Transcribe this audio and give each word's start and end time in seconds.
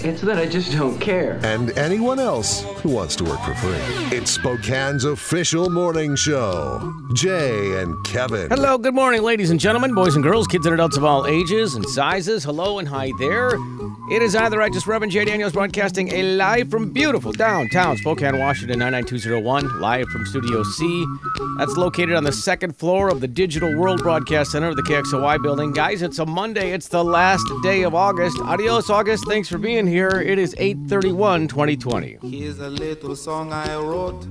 It's 0.00 0.20
that 0.22 0.38
I 0.38 0.46
just 0.46 0.70
don't 0.72 0.98
care. 1.00 1.40
and 1.42 1.76
anyone 1.76 2.20
else 2.20 2.62
who 2.82 2.90
wants 2.90 3.16
to 3.16 3.24
work 3.24 3.40
for 3.40 3.54
free. 3.56 4.16
It's 4.16 4.30
Spokane's 4.30 5.04
official 5.04 5.70
morning 5.70 6.14
show. 6.14 6.94
Jay 7.14 7.80
and 7.80 7.96
Kevin. 8.04 8.48
Hello, 8.48 8.78
good 8.78 8.94
morning, 8.94 9.22
ladies 9.22 9.50
and 9.50 9.58
gentlemen, 9.58 9.94
boys 9.94 10.14
and 10.14 10.22
girls, 10.22 10.46
kids 10.46 10.66
and 10.66 10.74
adults 10.74 10.96
of 10.96 11.04
all 11.04 11.26
ages 11.26 11.74
and 11.74 11.84
sizes. 11.84 12.44
Hello 12.44 12.78
and 12.78 12.86
hi 12.86 13.10
there. 13.18 13.56
It 14.10 14.22
is 14.22 14.34
either 14.34 14.62
I, 14.62 14.68
just 14.68 14.86
Righteous 14.86 14.86
Reverend 14.86 15.12
Jay 15.12 15.24
Daniels, 15.24 15.52
broadcasting 15.52 16.10
a 16.12 16.22
live 16.22 16.70
from 16.70 16.90
beautiful 16.90 17.30
downtown 17.32 17.96
Spokane, 17.98 18.38
Washington, 18.38 18.78
99201, 18.78 19.80
live 19.80 20.08
from 20.08 20.24
Studio 20.24 20.62
C. 20.62 21.06
That's 21.58 21.76
located 21.76 22.14
on 22.14 22.24
the 22.24 22.32
second 22.32 22.76
floor 22.78 23.10
of 23.10 23.20
the 23.20 23.28
Digital 23.28 23.76
World 23.76 24.00
Broadcast 24.02 24.52
Center 24.52 24.68
of 24.68 24.76
the 24.76 24.82
KXLY 24.82 25.42
building. 25.42 25.72
Guys, 25.72 26.00
it's 26.00 26.20
a 26.20 26.24
Monday. 26.24 26.72
It's 26.72 26.88
the 26.88 27.04
last 27.04 27.44
day 27.62 27.82
of 27.82 27.94
August. 27.94 28.38
Adios, 28.40 28.88
August. 28.88 29.26
Thanks 29.26 29.48
for 29.48 29.58
being 29.58 29.86
here. 29.88 30.20
It 30.20 30.38
is 30.38 30.54
831 30.58 31.48
2020. 31.48 32.18
Here's 32.22 32.58
a 32.58 32.68
little 32.68 33.16
song 33.16 33.52
I 33.52 33.76
wrote. 33.76 34.26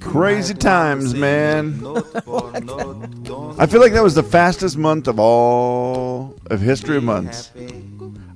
Crazy 0.00 0.54
times, 0.54 1.14
man. 1.14 1.80
Note 1.82 2.24
for 2.24 2.52
note, 2.60 3.22
don't 3.22 3.60
I 3.60 3.66
feel 3.66 3.80
like 3.80 3.92
that 3.92 4.02
was 4.02 4.14
the 4.14 4.22
fastest 4.22 4.76
month 4.76 5.08
of 5.08 5.18
all 5.18 6.36
of 6.46 6.60
history 6.60 6.96
of 6.96 7.04
months. 7.04 7.50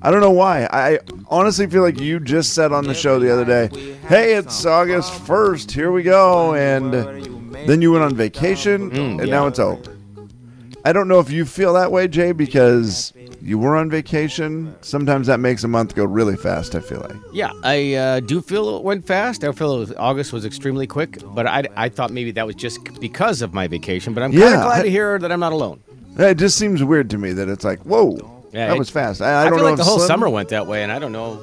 I 0.03 0.11
don't 0.11 0.21
know 0.21 0.31
why. 0.31 0.69
I 0.71 0.99
honestly 1.29 1.67
feel 1.67 1.83
like 1.83 1.99
you 1.99 2.21
just 2.21 2.53
said 2.53 2.73
on 2.73 2.85
the 2.85 2.95
show 2.95 3.19
the 3.19 3.33
other 3.33 3.45
day, 3.45 3.71
"Hey, 4.09 4.35
it's 4.35 4.67
August 4.67 5.13
1st. 5.27 5.71
Here 5.71 5.91
we 5.91 6.03
go." 6.03 6.55
And 6.55 6.93
then 7.67 7.81
you 7.81 7.93
went 7.93 8.05
on 8.05 8.15
vacation 8.15 8.91
mm, 8.91 9.21
and 9.21 9.31
now 9.31 9.47
it's 9.47 9.59
over. 9.59 9.94
I 10.87 10.93
don't 10.93 11.09
know 11.09 11.19
if 11.19 11.31
you 11.31 11.47
feel 11.47 11.73
that 11.75 11.91
way, 11.93 12.07
Jay, 12.09 12.33
because 12.33 13.15
you 13.41 13.59
were 13.59 13.75
on 13.75 13.89
vacation. 13.89 14.75
Sometimes 14.83 15.27
that 15.29 15.41
makes 15.41 15.65
a 15.65 15.69
month 15.69 15.95
go 15.95 16.05
really 16.05 16.37
fast, 16.37 16.75
I 16.75 16.81
feel 16.81 17.01
like. 17.01 17.17
Yeah, 17.33 17.53
I 17.63 17.95
uh, 17.95 18.21
do 18.21 18.43
feel 18.43 18.77
it 18.77 18.83
went 18.83 19.07
fast. 19.07 19.45
I 19.45 19.53
feel 19.53 19.79
was, 19.79 19.93
August 19.97 20.35
was 20.35 20.45
extremely 20.45 20.87
quick, 20.87 21.19
but 21.35 21.47
I, 21.47 21.65
I 21.75 21.89
thought 21.89 22.11
maybe 22.11 22.33
that 22.33 22.47
was 22.47 22.55
just 22.55 23.01
because 23.01 23.41
of 23.41 23.55
my 23.55 23.67
vacation. 23.67 24.13
But 24.13 24.25
I'm 24.25 24.33
kind 24.33 24.43
of 24.43 24.51
Yeah, 24.51 24.63
glad 24.63 24.81
I- 24.81 24.83
to 24.83 24.91
hear 24.91 25.19
that 25.19 25.33
I'm 25.33 25.41
not 25.41 25.53
alone. 25.53 25.81
It 26.19 26.37
just 26.37 26.59
seems 26.59 26.85
weird 26.85 27.09
to 27.11 27.19
me 27.19 27.33
that 27.33 27.49
it's 27.49 27.65
like, 27.65 27.81
"Whoa, 27.81 28.47
Yeah, 28.53 28.69
that 28.69 28.77
it- 28.77 28.79
was 28.79 28.89
fast." 28.91 29.21
I, 29.23 29.41
I 29.41 29.45
don't 29.45 29.55
feel 29.55 29.65
know 29.65 29.71
like 29.71 29.79
the 29.79 29.85
whole 29.85 29.97
Slim- 29.99 30.07
summer 30.07 30.29
went 30.29 30.51
that 30.51 30.67
way, 30.67 30.83
and 30.85 30.93
I 30.93 30.99
don't 30.99 31.13
know. 31.13 31.41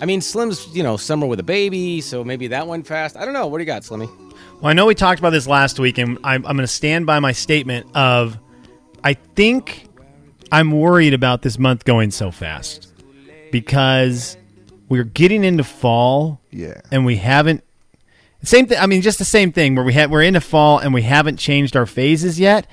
I 0.00 0.06
mean, 0.06 0.20
Slim's, 0.20 0.68
you 0.76 0.82
know, 0.82 0.96
summer 0.96 1.26
with 1.26 1.38
a 1.40 1.44
baby, 1.44 2.00
so 2.02 2.24
maybe 2.24 2.48
that 2.48 2.66
went 2.66 2.86
fast. 2.86 3.16
I 3.16 3.24
don't 3.24 3.32
know. 3.32 3.46
What 3.46 3.58
do 3.58 3.62
you 3.62 3.66
got, 3.66 3.82
Slimmy? 3.82 4.10
Well, 4.60 4.70
I 4.70 4.72
know 4.72 4.86
we 4.86 4.94
talked 4.94 5.18
about 5.18 5.30
this 5.30 5.46
last 5.46 5.78
week, 5.78 5.98
and 5.98 6.18
I'm, 6.24 6.44
I'm 6.46 6.56
going 6.56 6.58
to 6.58 6.66
stand 6.66 7.06
by 7.06 7.18
my 7.20 7.32
statement 7.32 7.86
of 7.94 8.38
I 9.02 9.14
think 9.14 9.86
I'm 10.50 10.70
worried 10.70 11.12
about 11.12 11.42
this 11.42 11.58
month 11.58 11.84
going 11.84 12.10
so 12.10 12.30
fast 12.30 12.92
because 13.52 14.38
we're 14.88 15.04
getting 15.04 15.44
into 15.44 15.64
fall, 15.64 16.40
Yeah. 16.50 16.80
and 16.90 17.04
we 17.04 17.16
haven't. 17.16 17.62
Same 18.42 18.66
thing. 18.66 18.78
I 18.78 18.86
mean, 18.86 19.00
just 19.02 19.18
the 19.18 19.24
same 19.24 19.52
thing 19.52 19.74
where 19.74 19.84
we 19.84 19.94
have 19.94 20.10
we're 20.10 20.22
into 20.22 20.40
fall 20.40 20.78
and 20.78 20.92
we 20.92 21.02
haven't 21.02 21.38
changed 21.38 21.76
our 21.76 21.86
phases 21.86 22.38
yet, 22.40 22.66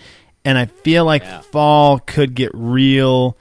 and 0.45 0.57
I 0.57 0.65
feel 0.65 1.03
like 1.05 1.23
Yeah. 1.23 1.41
fall 1.41 1.99
could 1.99 2.35
get 2.35 2.51
real 2.53 3.37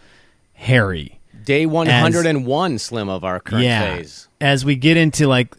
hairy. 0.55 1.19
Day 1.45 1.67
101, 1.67 2.79
Slim, 2.79 3.09
of 3.09 3.25
our 3.25 3.41
current 3.41 3.65
yeah. 3.65 3.97
phase. 3.97 4.29
As 4.41 4.65
we 4.65 4.77
get 4.77 4.97
into 4.97 5.27
like 5.27 5.55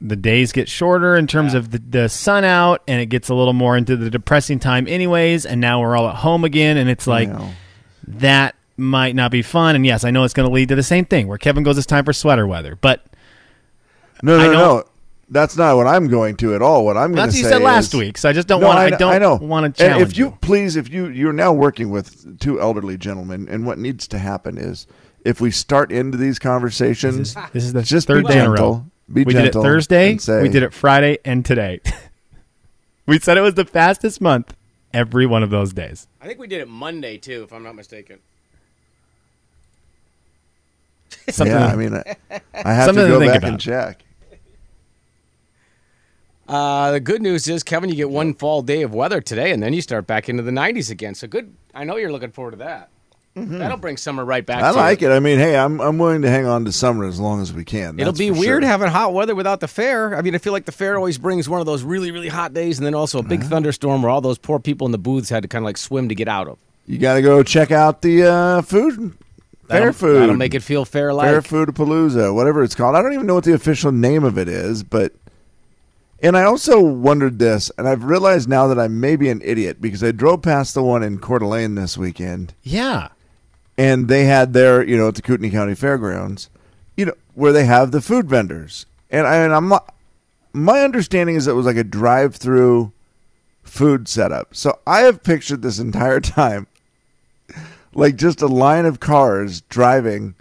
the 0.00 0.16
days 0.16 0.52
get 0.52 0.68
shorter 0.68 1.16
in 1.16 1.26
terms 1.26 1.54
of 1.54 1.70
the, 1.70 1.78
the 1.78 2.08
sun 2.08 2.44
out 2.44 2.82
and 2.86 3.00
it 3.00 3.06
gets 3.06 3.28
a 3.30 3.34
little 3.34 3.54
more 3.54 3.76
into 3.76 3.96
the 3.96 4.10
depressing 4.10 4.58
time 4.58 4.86
anyways 4.88 5.46
and 5.46 5.60
now 5.60 5.80
we're 5.80 5.96
all 5.96 6.08
at 6.08 6.16
home 6.16 6.44
again 6.44 6.76
and 6.76 6.90
it's 6.90 7.06
like 7.06 7.30
that 8.06 8.54
might 8.76 9.14
not 9.14 9.30
be 9.30 9.40
fun 9.40 9.74
and 9.74 9.86
yes 9.86 10.04
i 10.04 10.10
know 10.10 10.22
it's 10.24 10.34
going 10.34 10.46
to 10.46 10.52
lead 10.54 10.68
to 10.68 10.74
the 10.74 10.82
same 10.82 11.04
thing 11.06 11.26
where 11.28 11.38
kevin 11.38 11.62
goes 11.62 11.78
it's 11.78 11.86
time 11.86 12.04
for 12.04 12.12
sweater 12.12 12.46
weather 12.46 12.76
but 12.76 13.06
No, 14.22 14.36
no, 14.38 14.52
no. 14.52 14.84
That's 15.28 15.56
not 15.56 15.76
what 15.76 15.88
I'm 15.88 16.06
going 16.06 16.36
to 16.36 16.54
at 16.54 16.62
all. 16.62 16.84
What 16.84 16.96
I'm 16.96 17.12
going 17.12 17.16
to 17.16 17.22
that's 17.22 17.34
say 17.36 17.42
what 17.42 17.48
you 17.48 17.58
said 17.58 17.62
last 17.64 17.94
week 17.94 18.16
so 18.18 18.28
i 18.28 18.32
just 18.32 18.46
don't 18.46 18.60
No, 18.60 18.68
want 18.68 18.78
I, 18.78 18.84
i 18.84 18.90
don't 18.90 19.12
I 19.14 19.18
know. 19.18 19.36
want 19.36 19.74
to 19.76 19.84
And 19.84 19.92
challenge 19.94 20.12
if 20.12 20.18
you, 20.18 20.30
please, 20.42 20.76
if 20.76 20.88
you 20.88 21.08
you're 21.08 21.32
now 21.32 21.52
working 21.52 21.90
with 21.90 22.38
two 22.38 22.60
elderly 22.60 22.96
gentlemen, 22.98 23.48
and 23.50 23.66
what 23.66 23.78
needs 23.78 24.06
to 24.08 24.18
happen 24.18 24.56
is 24.58 24.86
if 25.24 25.40
we 25.40 25.50
start 25.50 25.90
into 25.90 26.16
these 26.16 26.38
conversations, 26.38 27.34
this 27.52 27.64
is 27.64 27.72
the 27.72 27.82
just 27.82 28.06
third 28.06 28.26
be 28.26 28.34
day 28.34 28.38
in 28.40 28.44
a 28.46 28.50
row. 28.50 28.56
gentle. 28.56 28.86
Be 29.12 29.24
we 29.24 29.32
did 29.32 29.44
it 29.46 29.52
thursday 29.52 30.16
say- 30.18 30.42
we 30.42 30.48
did 30.48 30.62
it 30.64 30.72
friday 30.72 31.18
and 31.24 31.44
today 31.44 31.80
we 33.06 33.18
said 33.20 33.38
it 33.38 33.40
was 33.42 33.54
the 33.54 33.64
fastest 33.64 34.20
month 34.20 34.54
every 34.92 35.26
one 35.26 35.42
of 35.44 35.50
those 35.50 35.72
days 35.72 36.08
I 36.20 36.26
think 36.26 36.40
we 36.40 36.48
did 36.48 36.60
it 36.60 36.66
Monday, 36.68 37.18
too, 37.18 37.44
if 37.44 37.52
I'm 37.52 37.62
not 37.62 37.76
mistaken. 37.76 38.18
something 41.28 41.54
yeah, 41.56 41.66
I 41.66 41.76
mean, 41.76 41.94
I, 41.94 42.16
I 42.64 42.72
have 42.72 42.86
Something 42.86 43.04
to 43.04 43.10
to 43.12 43.14
go 43.14 43.20
think 43.20 43.32
back 43.32 43.38
about. 43.42 43.50
and 43.52 43.60
check. 43.60 44.04
Uh, 46.48 46.90
the 46.92 46.98
good 47.00 47.22
news 47.22 47.46
is, 47.48 47.62
Kevin, 47.62 47.90
you 47.90 47.94
get 47.96 48.10
one 48.10 48.34
fall 48.34 48.62
day 48.62 48.82
of 48.82 48.92
weather 48.92 49.20
today, 49.20 49.52
and 49.52 49.62
then 49.62 49.72
you 49.72 49.80
start 49.82 50.06
back 50.08 50.28
into 50.28 50.42
the 50.42 50.50
90s 50.50 50.90
again. 50.90 51.14
So 51.14 51.28
good. 51.28 51.54
I 51.74 51.84
know 51.84 51.94
you're 51.96 52.10
looking 52.10 52.32
forward 52.32 52.52
to 52.52 52.56
that. 52.58 52.88
That'll 53.38 53.76
bring 53.76 53.98
summer 53.98 54.24
right 54.24 54.44
back. 54.44 54.58
Mm-hmm. 54.58 54.66
I 54.66 54.72
to 54.72 54.76
like 54.78 55.00
you. 55.02 55.10
it. 55.12 55.14
I 55.14 55.20
mean, 55.20 55.38
hey, 55.38 55.56
I'm 55.56 55.78
I'm 55.80 55.98
willing 55.98 56.22
to 56.22 56.30
hang 56.30 56.46
on 56.46 56.64
to 56.64 56.72
summer 56.72 57.04
as 57.04 57.20
long 57.20 57.42
as 57.42 57.52
we 57.52 57.64
can. 57.64 58.00
It'll 58.00 58.14
be 58.14 58.30
weird 58.30 58.62
sure. 58.62 58.68
having 58.68 58.88
hot 58.88 59.12
weather 59.12 59.34
without 59.34 59.60
the 59.60 59.68
fair. 59.68 60.16
I 60.16 60.22
mean, 60.22 60.34
I 60.34 60.38
feel 60.38 60.54
like 60.54 60.64
the 60.64 60.72
fair 60.72 60.96
always 60.96 61.18
brings 61.18 61.46
one 61.46 61.60
of 61.60 61.66
those 61.66 61.82
really, 61.82 62.10
really 62.10 62.28
hot 62.28 62.54
days, 62.54 62.78
and 62.78 62.86
then 62.86 62.94
also 62.94 63.18
a 63.18 63.22
big 63.22 63.40
Uh-huh. 63.40 63.50
thunderstorm 63.50 64.00
where 64.02 64.10
all 64.10 64.22
those 64.22 64.38
poor 64.38 64.58
people 64.58 64.86
in 64.86 64.92
the 64.92 64.98
booths 64.98 65.28
had 65.28 65.42
to 65.42 65.48
kind 65.48 65.62
of 65.62 65.66
like 65.66 65.76
swim 65.76 66.08
to 66.08 66.14
get 66.14 66.28
out 66.28 66.48
of. 66.48 66.56
You 66.86 66.96
got 66.98 67.14
to 67.14 67.22
go 67.22 67.42
check 67.42 67.70
out 67.70 68.00
the 68.00 68.22
uh, 68.22 68.62
food, 68.62 69.12
fair 69.68 69.80
That'll- 69.80 69.92
food. 69.92 70.20
That'll 70.22 70.36
make 70.36 70.54
it 70.54 70.62
feel 70.62 70.86
fair 70.86 71.12
like. 71.12 71.28
Fair 71.28 71.42
Food 71.42 71.68
Palooza, 71.70 72.34
whatever 72.34 72.62
it's 72.62 72.74
called. 72.74 72.96
I 72.96 73.02
don't 73.02 73.12
even 73.12 73.26
know 73.26 73.34
what 73.34 73.44
the 73.44 73.52
official 73.54 73.92
name 73.92 74.24
of 74.24 74.38
it 74.38 74.48
is, 74.48 74.82
but 74.82 75.12
and 76.22 76.38
I 76.38 76.44
also 76.44 76.80
wondered 76.80 77.38
this, 77.38 77.70
and 77.76 77.86
I've 77.86 78.04
realized 78.04 78.48
now 78.48 78.66
that 78.68 78.78
I 78.78 78.88
may 78.88 79.16
be 79.16 79.28
an 79.28 79.42
idiot 79.44 79.82
because 79.82 80.02
I 80.02 80.12
drove 80.12 80.40
past 80.40 80.72
the 80.72 80.82
one 80.82 81.02
in 81.02 81.18
Coeur 81.18 81.40
d'Alene 81.40 81.74
this 81.74 81.98
weekend, 81.98 82.54
yeah 82.62 83.08
and 83.78 84.08
they 84.08 84.24
had 84.24 84.52
their, 84.52 84.82
you 84.86 84.96
know, 84.96 85.08
at 85.08 85.14
the 85.14 85.22
Kootenai 85.22 85.50
County 85.50 85.74
Fairgrounds, 85.74 86.48
you 86.96 87.04
know, 87.06 87.14
where 87.34 87.52
they 87.52 87.64
have 87.66 87.90
the 87.92 88.00
food 88.00 88.28
vendors, 88.28 88.86
and 89.10 89.26
I 89.26 89.36
and 89.36 89.54
I'm 89.54 89.68
not- 89.68 89.92
my 90.52 90.80
understanding 90.80 91.36
is 91.36 91.46
it 91.46 91.52
was 91.54 91.66
like 91.66 91.76
a 91.76 91.84
drive-through 91.84 92.90
food 93.62 94.08
setup. 94.08 94.54
So 94.54 94.78
I 94.86 95.00
have 95.00 95.22
pictured 95.22 95.60
this 95.62 95.78
entire 95.88 96.20
time 96.20 96.66
like 97.94 98.16
just 98.16 98.42
a 98.42 98.46
line 98.46 98.84
of 98.86 99.00
cars 99.00 99.62
driving 99.62 100.34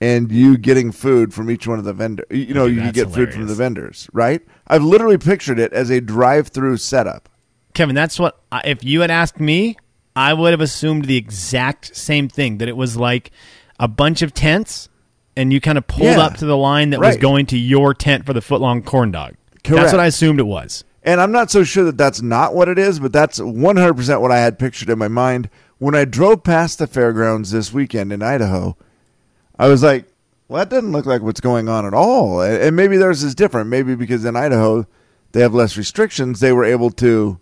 and 0.00 0.32
you 0.32 0.56
getting 0.56 0.90
food 0.92 1.32
from 1.34 1.50
each 1.50 1.66
one 1.66 1.78
of 1.78 1.84
the 1.84 1.92
vendors. 1.92 2.26
You 2.30 2.54
know, 2.54 2.66
Dude, 2.68 2.84
you 2.84 2.92
get 2.92 3.10
food 3.10 3.32
from 3.34 3.46
the 3.46 3.54
vendors, 3.54 4.08
right? 4.12 4.40
I've 4.66 4.82
literally 4.82 5.18
pictured 5.18 5.58
it 5.58 5.72
as 5.72 5.90
a 5.90 6.00
drive-through 6.00 6.78
setup. 6.78 7.28
Kevin, 7.74 7.94
that's 7.94 8.18
what 8.18 8.40
I- 8.50 8.62
if 8.64 8.82
you 8.82 9.02
had 9.02 9.10
asked 9.10 9.38
me, 9.40 9.76
I 10.20 10.34
would 10.34 10.52
have 10.52 10.60
assumed 10.60 11.06
the 11.06 11.16
exact 11.16 11.96
same 11.96 12.28
thing 12.28 12.58
that 12.58 12.68
it 12.68 12.76
was 12.76 12.96
like 12.96 13.30
a 13.78 13.88
bunch 13.88 14.20
of 14.22 14.34
tents 14.34 14.88
and 15.36 15.52
you 15.52 15.60
kind 15.60 15.78
of 15.78 15.86
pulled 15.86 16.04
Yeah. 16.04 16.20
up 16.20 16.36
to 16.38 16.46
the 16.46 16.56
line 16.56 16.90
that 16.90 17.00
was 17.00 17.16
going 17.16 17.46
to 17.46 17.58
your 17.58 17.94
tent 17.94 18.26
for 18.26 18.32
the 18.34 18.40
footlong 18.40 18.84
corn 18.84 19.10
dog. 19.10 19.34
Correct. 19.64 19.82
That's 19.82 19.92
what 19.92 20.00
I 20.00 20.06
assumed 20.06 20.38
it 20.40 20.46
was. 20.46 20.84
And 21.02 21.20
I'm 21.20 21.32
not 21.32 21.50
so 21.50 21.64
sure 21.64 21.84
that 21.84 21.96
that's 21.96 22.20
not 22.20 22.54
what 22.54 22.68
it 22.68 22.78
is, 22.78 23.00
but 23.00 23.12
that's 23.12 23.38
100% 23.40 24.20
what 24.20 24.30
I 24.30 24.38
had 24.38 24.58
pictured 24.58 24.90
in 24.90 24.98
my 24.98 25.08
mind 25.08 25.48
when 25.78 25.94
I 25.94 26.04
drove 26.04 26.42
past 26.44 26.78
the 26.78 26.86
fairgrounds 26.86 27.52
this 27.52 27.72
weekend 27.72 28.12
in 28.12 28.22
Idaho. 28.22 28.76
I 29.58 29.68
was 29.68 29.82
like, 29.82 30.04
well, 30.48 30.58
that 30.58 30.68
doesn't 30.68 30.92
look 30.92 31.06
like 31.06 31.22
what's 31.22 31.40
going 31.40 31.68
on 31.70 31.86
at 31.86 31.94
all. 31.94 32.42
And 32.42 32.60
and 32.62 32.76
maybe 32.76 32.96
theirs 32.98 33.22
is 33.22 33.34
different. 33.34 33.70
Maybe 33.70 33.94
because 33.94 34.24
in 34.26 34.36
Idaho 34.36 34.86
they 35.32 35.40
have 35.40 35.54
less 35.54 35.76
restrictions, 35.78 36.40
they 36.40 36.52
were 36.52 36.64
able 36.64 36.90
to 36.90 37.38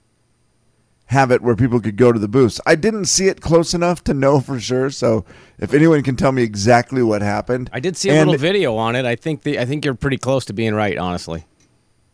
have 1.09 1.31
it 1.31 1.41
where 1.43 1.57
people 1.57 1.81
could 1.81 1.97
go 1.97 2.13
to 2.13 2.19
the 2.19 2.29
booths. 2.29 2.61
I 2.67 2.75
didn't 2.75 3.07
see 3.07 3.27
it 3.29 3.41
close 3.41 3.73
enough 3.75 4.05
to 4.05 4.15
know 4.15 4.41
for 4.41 4.61
sure. 4.61 4.91
So 4.91 5.25
if 5.59 5.73
anyone 5.73 6.03
can 6.03 6.17
tell 6.17 6.33
me 6.33 6.43
exactly 6.43 7.03
what 7.03 7.23
happened, 7.23 7.71
I 7.73 7.81
did 7.81 7.97
see 7.97 8.11
a 8.11 8.15
And- 8.15 8.31
little 8.31 8.41
video 8.41 8.77
on 8.77 8.95
it. 8.95 9.05
I 9.07 9.17
think 9.17 9.43
the 9.43 9.59
I 9.59 9.65
think 9.65 9.85
you're 9.85 9.95
pretty 9.95 10.19
close 10.19 10.45
to 10.47 10.53
being 10.53 10.75
right, 10.75 10.97
honestly. 10.99 11.45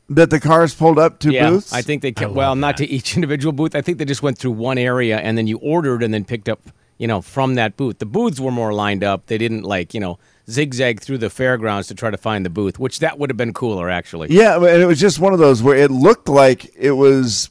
That 0.09 0.29
the 0.31 0.39
cars 0.39 0.75
pulled 0.75 0.99
up 0.99 1.19
to 1.21 1.33
yeah, 1.33 1.49
booths. 1.49 1.73
I 1.73 1.81
think 1.81 2.03
they 2.03 2.13
kept, 2.13 2.33
well, 2.35 2.55
not 2.55 2.77
to 2.77 2.87
each 2.87 3.15
individual 3.17 3.53
booth. 3.53 3.75
I 3.75 3.81
think 3.81 3.97
they 3.99 4.05
just 4.05 4.23
went 4.23 4.37
through 4.39 4.51
one 4.53 4.77
area 4.79 5.19
and 5.19 5.37
then 5.39 5.47
you 5.47 5.57
ordered 5.59 6.03
and 6.03 6.13
then 6.13 6.25
picked 6.27 6.47
up, 6.49 6.61
you 6.99 7.07
know, 7.07 7.23
from 7.23 7.55
that 7.55 7.77
booth. 7.79 7.99
The 8.01 8.07
booths 8.07 8.39
were 8.39 8.51
more 8.51 8.75
lined 8.75 9.03
up. 9.03 9.27
They 9.27 9.39
didn't 9.39 9.63
like, 9.63 9.95
you 9.95 10.01
know, 10.01 10.19
zigzag 10.49 11.01
through 11.01 11.19
the 11.19 11.31
fairgrounds 11.31 11.89
to 11.89 11.95
try 11.95 12.11
to 12.11 12.19
find 12.19 12.45
the 12.45 12.51
booth, 12.51 12.79
which 12.79 12.99
that 12.99 13.19
would 13.19 13.31
have 13.31 13.39
been 13.39 13.55
cooler 13.55 13.89
actually. 13.89 14.29
Yeah, 14.31 14.57
and 14.57 14.67
it 14.83 14.87
was 14.87 15.01
just 15.01 15.19
one 15.19 15.33
of 15.33 15.39
those 15.39 15.63
where 15.63 15.77
it 15.77 15.91
looked 15.91 16.29
like 16.29 16.71
it 16.77 16.93
was. 16.93 17.49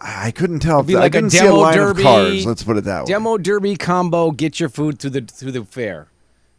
I 0.00 0.30
couldn't 0.30 0.60
tell. 0.60 0.80
If 0.80 0.84
It'd 0.84 0.88
be 0.88 0.96
I 0.96 1.00
like 1.00 1.14
a 1.14 1.18
couldn't 1.18 1.30
see 1.30 1.38
a 1.38 1.42
demo 1.42 1.56
line 1.56 1.76
derby. 1.76 2.00
of 2.02 2.04
cars. 2.06 2.46
Let's 2.46 2.62
put 2.62 2.76
it 2.76 2.84
that 2.84 3.00
way. 3.04 3.06
Demo 3.12 3.38
derby 3.38 3.76
combo. 3.76 4.30
Get 4.30 4.60
your 4.60 4.68
food 4.68 4.98
through 4.98 5.10
the 5.10 5.20
through 5.22 5.52
the 5.52 5.64
fair. 5.64 6.08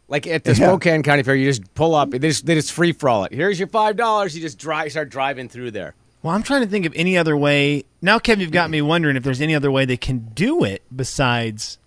Like 0.08 0.26
at 0.26 0.44
the 0.44 0.50
Yeah. 0.50 0.66
Spokane 0.66 1.02
County 1.02 1.22
Fair, 1.22 1.34
you 1.36 1.46
just 1.46 1.72
pull 1.74 1.94
up. 1.94 2.10
They 2.10 2.18
just 2.18 2.44
they 2.46 2.54
just 2.54 2.72
free 2.72 2.92
for 2.92 3.08
all 3.08 3.24
it. 3.24 3.32
Here's 3.32 3.58
your 3.58 3.68
five 3.68 3.96
dollars. 3.96 4.34
You 4.34 4.42
just 4.42 4.58
drive 4.58 4.90
start 4.90 5.08
driving 5.08 5.48
through 5.48 5.70
there. 5.70 5.94
Well, 6.22 6.34
I'm 6.34 6.42
trying 6.42 6.62
to 6.62 6.66
think 6.68 6.84
of 6.84 6.92
any 6.96 7.16
other 7.16 7.34
way. 7.36 7.84
Now, 8.02 8.18
Kev, 8.18 8.40
you've 8.40 8.50
got 8.50 8.68
me 8.68 8.82
wondering 8.82 9.16
if 9.16 9.22
there's 9.22 9.40
any 9.40 9.54
other 9.54 9.70
way 9.70 9.86
they 9.86 9.96
can 9.96 10.30
do 10.34 10.64
it 10.64 10.82
besides 10.94 11.78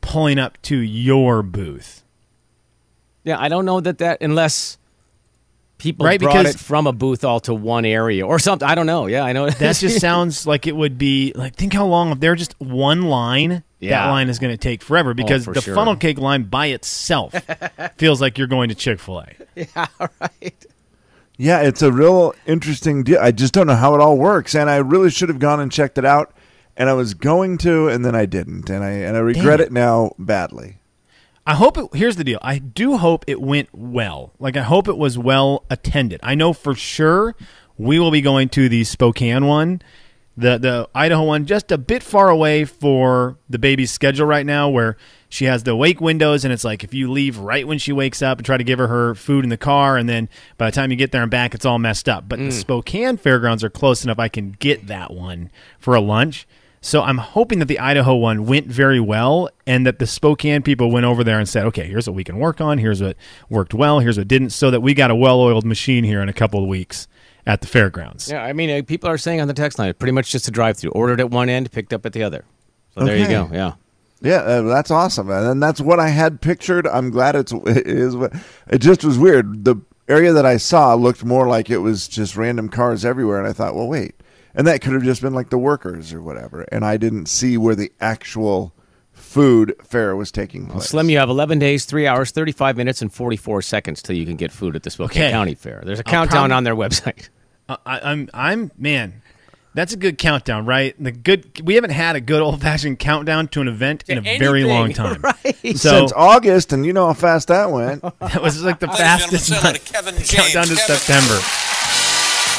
pulling 0.00 0.38
up 0.38 0.60
to 0.62 0.76
your 0.76 1.42
booth. 1.42 2.04
Yeah, 3.24 3.40
I 3.40 3.48
don't 3.48 3.64
know 3.64 3.80
that 3.80 3.98
that 3.98 4.20
unless 4.20 4.78
people 5.78 6.06
Right, 6.06 6.20
brought 6.20 6.36
because- 6.38 6.54
it 6.54 6.58
from 6.60 6.86
a 6.86 6.92
booth 6.92 7.24
all 7.24 7.40
to 7.40 7.54
one 7.54 7.84
area 7.84 8.26
or 8.26 8.38
something. 8.38 8.66
I 8.68 8.74
don't 8.74 8.86
know. 8.86 9.06
Yeah, 9.06 9.22
I 9.24 9.32
know. 9.32 9.48
That 9.50 9.76
just 9.76 10.00
sounds 10.00 10.46
like 10.46 10.66
it 10.66 10.74
would 10.76 10.98
be 10.98 11.32
like 11.34 11.54
think 11.56 11.72
how 11.72 11.86
long 11.86 12.10
if 12.12 12.20
they're 12.20 12.34
just 12.34 12.58
one 12.60 13.02
line. 13.02 13.62
Yeah. 13.78 14.04
That 14.04 14.10
line 14.10 14.28
is 14.30 14.38
going 14.38 14.52
to 14.52 14.56
take 14.56 14.82
forever 14.82 15.10
oh, 15.10 15.14
because 15.14 15.44
for 15.44 15.52
the 15.52 15.60
sure. 15.60 15.74
funnel 15.74 15.96
cake 15.96 16.18
line 16.18 16.44
by 16.44 16.66
itself 16.68 17.34
feels 17.98 18.22
like 18.22 18.38
you're 18.38 18.46
going 18.46 18.70
to 18.70 18.74
Chick 18.74 18.98
Fil 18.98 19.20
A. 19.20 19.26
yeah, 19.54 19.86
right. 20.20 20.66
Yeah, 21.36 21.60
it's 21.60 21.82
a 21.82 21.92
real 21.92 22.34
interesting 22.46 23.02
deal. 23.04 23.18
I 23.20 23.30
just 23.32 23.52
don't 23.52 23.66
know 23.66 23.76
how 23.76 23.94
it 23.94 24.00
all 24.00 24.16
works, 24.16 24.54
and 24.54 24.70
I 24.70 24.76
really 24.76 25.10
should 25.10 25.28
have 25.28 25.38
gone 25.38 25.60
and 25.60 25.70
checked 25.70 25.98
it 25.98 26.04
out. 26.06 26.32
And 26.78 26.88
I 26.88 26.94
was 26.94 27.12
going 27.12 27.58
to, 27.58 27.88
and 27.88 28.04
then 28.04 28.14
I 28.14 28.24
didn't, 28.24 28.70
and 28.70 28.82
I 28.82 28.90
and 28.90 29.16
I 29.16 29.20
regret 29.20 29.60
it. 29.60 29.66
it 29.68 29.72
now 29.72 30.12
badly. 30.18 30.78
I 31.46 31.54
hope 31.54 31.78
it. 31.78 31.94
Here's 31.94 32.16
the 32.16 32.24
deal. 32.24 32.40
I 32.42 32.58
do 32.58 32.96
hope 32.96 33.24
it 33.28 33.40
went 33.40 33.68
well. 33.72 34.32
Like 34.40 34.56
I 34.56 34.62
hope 34.62 34.88
it 34.88 34.98
was 34.98 35.16
well 35.16 35.64
attended. 35.70 36.18
I 36.22 36.34
know 36.34 36.52
for 36.52 36.74
sure 36.74 37.36
we 37.78 38.00
will 38.00 38.10
be 38.10 38.20
going 38.20 38.48
to 38.50 38.68
the 38.68 38.82
Spokane 38.82 39.46
one, 39.46 39.80
the 40.36 40.58
the 40.58 40.88
Idaho 40.92 41.22
one, 41.22 41.46
just 41.46 41.70
a 41.70 41.78
bit 41.78 42.02
far 42.02 42.28
away 42.30 42.64
for 42.64 43.38
the 43.48 43.60
baby's 43.60 43.92
schedule 43.92 44.26
right 44.26 44.44
now, 44.44 44.68
where 44.68 44.96
she 45.28 45.44
has 45.44 45.62
the 45.62 45.76
wake 45.76 46.00
windows, 46.00 46.44
and 46.44 46.52
it's 46.52 46.64
like 46.64 46.82
if 46.82 46.92
you 46.92 47.10
leave 47.10 47.38
right 47.38 47.66
when 47.66 47.78
she 47.78 47.92
wakes 47.92 48.22
up 48.22 48.38
and 48.38 48.46
try 48.46 48.56
to 48.56 48.64
give 48.64 48.80
her 48.80 48.88
her 48.88 49.14
food 49.14 49.44
in 49.44 49.50
the 49.50 49.56
car, 49.56 49.96
and 49.96 50.08
then 50.08 50.28
by 50.58 50.68
the 50.68 50.74
time 50.74 50.90
you 50.90 50.96
get 50.96 51.12
there 51.12 51.22
and 51.22 51.30
back, 51.30 51.54
it's 51.54 51.64
all 51.64 51.78
messed 51.78 52.08
up. 52.08 52.28
But 52.28 52.40
the 52.40 52.46
mm. 52.46 52.52
Spokane 52.52 53.18
fairgrounds 53.18 53.62
are 53.62 53.70
close 53.70 54.02
enough. 54.02 54.18
I 54.18 54.28
can 54.28 54.52
get 54.52 54.88
that 54.88 55.12
one 55.12 55.52
for 55.78 55.94
a 55.94 56.00
lunch. 56.00 56.46
So 56.86 57.02
I'm 57.02 57.18
hoping 57.18 57.58
that 57.58 57.64
the 57.66 57.80
Idaho 57.80 58.14
one 58.14 58.46
went 58.46 58.68
very 58.68 59.00
well 59.00 59.48
and 59.66 59.84
that 59.88 59.98
the 59.98 60.06
Spokane 60.06 60.62
people 60.62 60.88
went 60.92 61.04
over 61.04 61.24
there 61.24 61.40
and 61.40 61.48
said, 61.48 61.66
okay, 61.66 61.84
here's 61.88 62.06
what 62.06 62.14
we 62.14 62.22
can 62.22 62.38
work 62.38 62.60
on. 62.60 62.78
Here's 62.78 63.02
what 63.02 63.16
worked 63.50 63.74
well. 63.74 63.98
Here's 63.98 64.18
what 64.18 64.28
didn't. 64.28 64.50
So 64.50 64.70
that 64.70 64.82
we 64.82 64.94
got 64.94 65.10
a 65.10 65.16
well 65.16 65.40
oiled 65.40 65.64
machine 65.64 66.04
here 66.04 66.22
in 66.22 66.28
a 66.28 66.32
couple 66.32 66.62
of 66.62 66.68
weeks 66.68 67.08
at 67.44 67.60
the 67.60 67.66
fairgrounds. 67.66 68.30
Yeah, 68.30 68.44
I 68.44 68.52
mean, 68.52 68.70
uh, 68.70 68.82
people 68.86 69.10
are 69.10 69.18
saying 69.18 69.40
on 69.40 69.48
the 69.48 69.52
text 69.54 69.80
line, 69.80 69.92
pretty 69.94 70.12
much 70.12 70.30
just 70.30 70.46
a 70.46 70.52
drive-through. 70.52 70.92
Ordered 70.92 71.18
at 71.18 71.28
one 71.30 71.48
end, 71.48 71.72
picked 71.72 71.92
up 71.92 72.06
at 72.06 72.12
the 72.12 72.22
other. 72.22 72.44
So 72.96 73.04
there 73.04 73.16
you 73.16 73.26
go. 73.26 73.50
Yeah. 73.52 73.72
Yeah, 74.20 74.36
uh, 74.42 74.62
that's 74.62 74.92
awesome, 74.92 75.28
and 75.28 75.60
that's 75.60 75.80
what 75.80 75.98
I 75.98 76.08
had 76.10 76.40
pictured. 76.40 76.86
I'm 76.86 77.10
glad 77.10 77.34
it's 77.34 77.50
it 77.66 77.86
is. 77.86 78.14
what- 78.16 78.32
It 78.68 78.78
just 78.78 79.02
was 79.04 79.18
weird. 79.18 79.64
The 79.64 79.76
area 80.08 80.32
that 80.32 80.46
I 80.46 80.56
saw 80.56 80.94
looked 80.94 81.24
more 81.24 81.48
like 81.48 81.68
it 81.68 81.78
was 81.78 82.06
just 82.08 82.36
random 82.36 82.68
cars 82.68 83.04
everywhere, 83.04 83.38
and 83.40 83.46
I 83.48 83.52
thought, 83.52 83.74
well, 83.74 83.88
wait, 83.88 84.14
and 84.56 84.66
that 84.66 84.80
could 84.80 84.92
have 84.94 85.02
just 85.04 85.22
been 85.22 85.34
like 85.34 85.50
the 85.50 85.58
workers 85.58 86.12
or 86.12 86.20
whatever, 86.20 86.62
and 86.72 86.84
I 86.84 86.96
didn't 86.96 87.26
see 87.26 87.56
where 87.56 87.74
the 87.76 87.92
actual 88.00 88.72
food 89.12 89.74
fair 89.84 90.14
was 90.16 90.30
taking 90.32 90.64
place. 90.66 90.74
Well, 90.74 90.82
Slim, 90.82 91.10
you 91.10 91.18
have 91.18 91.28
11 91.30 91.58
days, 91.58 91.84
3 91.84 92.06
hours, 92.06 92.30
35 92.32 92.76
minutes, 92.76 93.00
and 93.02 93.12
44 93.12 93.62
seconds 93.62 94.02
till 94.02 94.16
you 94.16 94.26
can 94.26 94.36
get 94.36 94.50
food 94.52 94.74
at 94.76 94.82
the 94.82 94.90
Spokane 94.90 95.22
Okay. 95.24 95.30
County 95.32 95.54
Fair. 95.54 95.82
There's 95.84 96.00
a 96.00 96.06
I'll 96.06 96.12
countdown 96.12 96.48
prob- 96.50 96.56
on 96.56 96.64
their 96.64 96.74
website. 96.76 97.28
I, 97.68 97.76
I- 97.86 98.00
I'm, 98.12 98.30
I'm, 98.34 98.70
man, 98.78 99.22
that's 99.74 99.92
a 99.92 99.96
good 99.96 100.16
countdown, 100.18 100.64
right? 100.66 100.94
The 101.02 101.12
good, 101.12 101.60
we 101.66 101.74
haven't 101.74 101.90
had 101.90 102.14
a 102.16 102.20
good 102.20 102.40
old 102.42 102.60
fashioned 102.62 102.98
countdown 102.98 103.48
to 103.48 103.60
an 103.60 103.68
event 103.68 104.04
in 104.08 104.18
a 104.18 104.20
very 104.38 104.64
long 104.64 104.92
time. 104.94 105.20
right. 105.22 105.56
So 105.76 105.98
Since 105.98 106.12
August, 106.12 106.72
and 106.72 106.84
you 106.86 106.92
know 106.92 107.06
how 107.06 107.12
fast 107.14 107.48
that 107.48 107.70
went. 107.70 108.02
that 108.20 108.40
was 108.42 108.62
like 108.62 108.78
the 108.80 108.86
Ladies 108.86 109.00
fastest 109.00 109.50
month. 109.50 109.84
Kevin 109.92 110.14
The 110.14 110.22
countdown 110.22 110.66
to 110.66 110.76
Kevin. 110.76 110.96
September. 110.96 111.38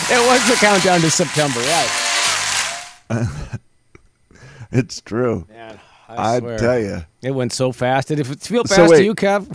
It 0.09 0.25
was 0.27 0.47
the 0.47 0.55
countdown 0.55 1.01
to 1.01 1.11
September, 1.11 1.59
right? 1.59 3.29
It's 4.69 4.99
true. 4.99 5.45
Man, 5.49 5.79
I 6.09 6.39
swear. 6.39 6.57
tell 6.57 6.77
you. 6.79 7.05
It 7.21 7.31
went 7.31 7.53
so 7.53 7.71
fast. 7.71 8.09
Did 8.09 8.19
it 8.19 8.25
feel 8.27 8.65
So 8.65 8.75
fast 8.75 8.95
to 8.95 9.03
you, 9.03 9.15
Kev? 9.15 9.47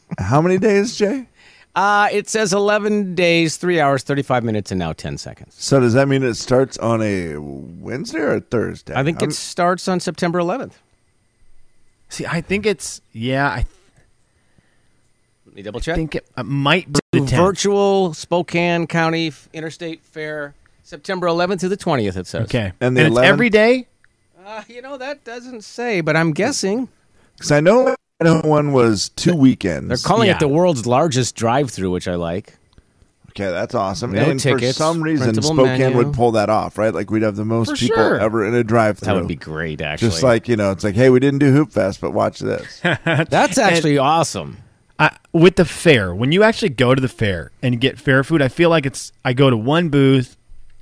How 0.18 0.42
many 0.42 0.58
days, 0.58 0.96
Jay? 0.96 1.26
Uh, 1.74 2.08
it 2.12 2.28
says 2.28 2.52
11 2.52 3.14
days, 3.14 3.56
3 3.56 3.80
hours, 3.80 4.02
35 4.02 4.44
minutes, 4.44 4.70
and 4.70 4.78
now 4.78 4.92
10 4.92 5.16
seconds. 5.16 5.54
So 5.58 5.80
does 5.80 5.94
that 5.94 6.08
mean 6.08 6.22
it 6.22 6.34
starts 6.34 6.76
on 6.76 7.00
a 7.00 7.38
Wednesday 7.38 8.18
or 8.18 8.34
a 8.34 8.40
Thursday? 8.40 8.92
I 8.94 9.02
think 9.02 9.22
I'm- 9.22 9.30
it 9.30 9.34
starts 9.34 9.88
on 9.88 9.98
September 9.98 10.38
11th. 10.40 10.74
See, 12.10 12.26
I 12.26 12.42
think 12.42 12.66
it's, 12.66 13.00
yeah, 13.12 13.46
I 13.48 13.56
Let 13.56 13.66
me 15.60 15.64
double 15.64 15.80
check. 15.80 15.94
I 15.94 15.96
think 15.96 16.14
it, 16.16 16.26
it 16.36 16.42
might 16.44 16.92
be 16.92 17.00
the 17.12 17.18
10th. 17.20 17.36
Virtual 17.36 18.14
Spokane 18.14 18.86
County 18.86 19.32
Interstate 19.52 20.02
Fair, 20.04 20.54
September 20.82 21.26
11th 21.26 21.60
to 21.60 21.68
the 21.68 21.76
20th, 21.76 22.16
it 22.16 22.26
says. 22.26 22.44
Okay. 22.44 22.72
And 22.80 22.96
And, 22.96 22.96
the 22.96 23.06
it's 23.06 23.18
every 23.18 23.50
day? 23.50 23.86
Uh, 24.44 24.62
you 24.68 24.82
know, 24.82 24.96
that 24.98 25.22
doesn't 25.24 25.62
say, 25.62 26.00
but 26.00 26.16
I'm 26.16 26.32
guessing. 26.32 26.88
Because 27.36 27.52
I 27.52 27.60
know 27.60 27.94
Idaho 28.20 28.46
one 28.48 28.72
was 28.72 29.10
two 29.10 29.34
weekends. 29.36 29.88
They're 29.88 29.96
calling 29.98 30.28
Yeah. 30.28 30.34
it 30.36 30.40
the 30.40 30.48
world's 30.48 30.86
largest 30.86 31.36
drive 31.36 31.70
through, 31.70 31.90
which 31.90 32.08
I 32.08 32.14
like. 32.16 32.56
Okay, 33.30 33.48
that's 33.48 33.76
awesome. 33.76 34.10
No 34.10 34.24
and 34.28 34.42
for 34.42 34.58
some 34.72 35.00
reason, 35.02 35.26
printable 35.28 35.54
Spokane 35.54 35.78
menu. 35.78 35.96
would 35.98 36.12
pull 36.12 36.32
that 36.32 36.50
off, 36.50 36.76
right? 36.76 36.92
Like 36.92 37.10
we'd 37.12 37.22
have 37.22 37.36
the 37.36 37.44
most 37.44 37.70
For 37.70 37.76
people 37.76 37.96
sure. 37.96 38.18
ever 38.18 38.44
in 38.44 38.54
a 38.54 38.64
drive-through. 38.64 39.06
That 39.06 39.14
would 39.14 39.28
be 39.28 39.36
great, 39.36 39.80
actually. 39.80 40.08
Just 40.08 40.24
like 40.24 40.48
you 40.48 40.56
know, 40.56 40.72
it's 40.72 40.82
like, 40.82 40.96
hey, 40.96 41.10
we 41.10 41.20
didn't 41.20 41.38
do 41.38 41.52
Hoopfest, 41.64 42.00
but 42.00 42.10
watch 42.12 42.40
this. 42.40 42.80
That's 43.04 43.56
actually 43.56 43.98
awesome. 43.98 44.56
I, 45.00 45.16
with 45.32 45.56
the 45.56 45.64
fair, 45.64 46.14
when 46.14 46.30
you 46.30 46.42
actually 46.42 46.68
go 46.68 46.94
to 46.94 47.00
the 47.00 47.08
fair 47.08 47.50
and 47.62 47.80
get 47.80 47.98
fair 47.98 48.22
food, 48.22 48.42
I 48.42 48.48
feel 48.48 48.68
like 48.70 48.84
it's 48.86 49.12
I 49.24 49.32
go 49.32 49.48
to 49.50 49.56
one 49.56 49.88
booth, 49.88 50.36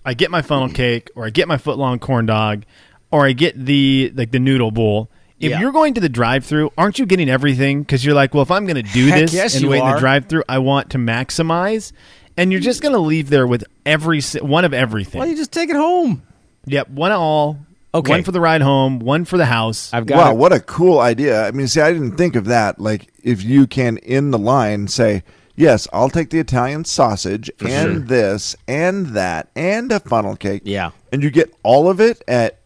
I 0.04 0.12
get 0.14 0.30
my 0.30 0.42
funnel 0.42 0.68
cake, 0.68 1.08
or 1.14 1.24
I 1.24 1.30
get 1.30 1.46
my 1.48 1.56
footlong 1.56 2.00
corn 2.00 2.26
dog, 2.26 2.64
or 3.12 3.24
I 3.26 3.32
get 3.32 3.64
the 3.64 4.12
like 4.14 4.32
the 4.32 4.40
noodle 4.40 4.72
bowl. 4.72 5.08
If 5.38 5.50
Yeah. 5.52 5.60
you're 5.60 5.70
going 5.70 5.94
to 5.94 6.00
the 6.00 6.08
drive-through, 6.08 6.72
aren't 6.76 6.98
you 6.98 7.06
getting 7.06 7.28
everything? 7.30 7.82
Because 7.82 8.04
you're 8.04 8.14
like, 8.16 8.34
well, 8.34 8.42
if 8.42 8.50
I'm 8.50 8.66
going 8.66 8.84
to 8.84 8.92
do 8.92 9.06
Heck 9.06 9.20
this 9.20 9.32
yes, 9.34 9.54
and 9.54 9.62
you 9.62 9.68
wait 9.68 9.78
in 9.78 9.84
are. 9.84 9.94
the 9.94 10.00
drive-through, 10.00 10.42
I 10.48 10.58
want 10.58 10.90
to 10.90 10.98
maximize, 10.98 11.92
and 12.36 12.50
you're 12.50 12.60
just 12.60 12.82
going 12.82 12.94
to 12.94 12.98
leave 12.98 13.30
there 13.30 13.46
with 13.46 13.62
every 13.86 14.20
one 14.42 14.64
of 14.64 14.74
everything. 14.74 15.20
Well, 15.20 15.28
you 15.28 15.36
just 15.36 15.52
take 15.52 15.70
it 15.70 15.76
home. 15.76 16.22
Yep, 16.66 16.90
one 16.90 17.12
of 17.12 17.20
all. 17.20 17.56
Okay. 17.94 18.10
one 18.12 18.22
for 18.22 18.32
the 18.32 18.40
ride 18.40 18.60
home, 18.60 18.98
one 18.98 19.24
for 19.24 19.38
the 19.38 19.46
house. 19.46 19.92
I've 19.94 20.04
got 20.06 20.18
wow, 20.18 20.32
it. 20.32 20.36
what 20.36 20.52
a 20.52 20.60
cool 20.60 20.98
idea! 21.00 21.46
I 21.46 21.50
mean, 21.52 21.66
see, 21.68 21.80
I 21.80 21.92
didn't 21.92 22.16
think 22.16 22.36
of 22.36 22.44
that. 22.46 22.78
Like, 22.78 23.08
if 23.22 23.42
you 23.42 23.66
can 23.66 23.96
in 23.98 24.30
the 24.30 24.38
line 24.38 24.88
say, 24.88 25.22
"Yes, 25.56 25.88
I'll 25.92 26.10
take 26.10 26.28
the 26.30 26.38
Italian 26.38 26.84
sausage 26.84 27.50
and 27.60 27.68
sure. 27.70 27.98
this 28.00 28.54
and 28.66 29.06
that 29.08 29.48
and 29.56 29.90
a 29.90 30.00
funnel 30.00 30.36
cake," 30.36 30.62
Yeah. 30.64 30.90
and 31.12 31.22
you 31.22 31.30
get 31.30 31.54
all 31.62 31.88
of 31.88 31.98
it 32.00 32.22
at 32.28 32.58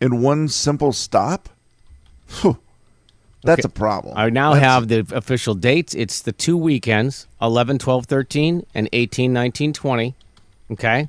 in 0.00 0.20
one 0.20 0.48
simple 0.48 0.92
stop. 0.92 1.48
Phew. 2.26 2.58
That's 3.44 3.64
a 3.64 3.68
problem. 3.70 4.14
I 4.18 4.28
now 4.30 4.52
That's- 4.52 4.70
have 4.70 4.88
the 4.88 5.16
official 5.16 5.54
dates. 5.54 5.94
It's 5.94 6.20
the 6.20 6.32
two 6.32 6.56
weekends 6.58 7.26
11, 7.40 7.78
12, 7.78 8.04
13, 8.04 8.66
and 8.74 8.88
18, 8.92 9.32
19, 9.32 9.72
20. 9.72 10.14
Okay. 10.72 11.08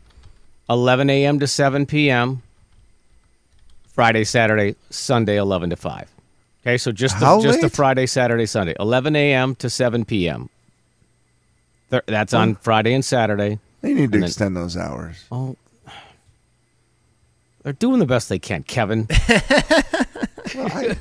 11 0.69 1.09
a.m. 1.09 1.39
to 1.39 1.47
7 1.47 1.85
p.m. 1.87 2.41
Friday, 3.99 4.23
Saturday, 4.23 4.75
Sunday, 4.89 5.35
11 5.35 5.71
to 5.71 5.75
5. 5.75 6.09
Okay. 6.63 6.77
So 6.77 6.93
just 6.93 7.19
the, 7.19 7.39
just 7.41 7.59
the? 7.59 7.69
Friday, 7.69 8.05
Saturday, 8.05 8.45
Sunday. 8.45 8.73
11 8.79 9.13
a.m. 9.13 9.55
to 9.55 9.69
7 9.69 10.05
p.m. 10.05 10.49
Th- 11.91 12.03
That's 12.05 12.33
on 12.33 12.51
oh. 12.51 12.57
Friday 12.61 12.93
and 12.93 13.03
Saturday. 13.03 13.59
They 13.81 13.89
need 13.93 13.97
to 13.97 14.03
and 14.03 14.13
then- 14.13 14.23
extend 14.23 14.55
those 14.55 14.77
hours. 14.77 15.25
Oh, 15.33 15.57
they're 17.63 17.73
doing 17.73 17.99
the 17.99 18.05
best 18.05 18.29
they 18.29 18.39
can, 18.39 18.63
Kevin. 18.63 19.05
I 19.11 20.95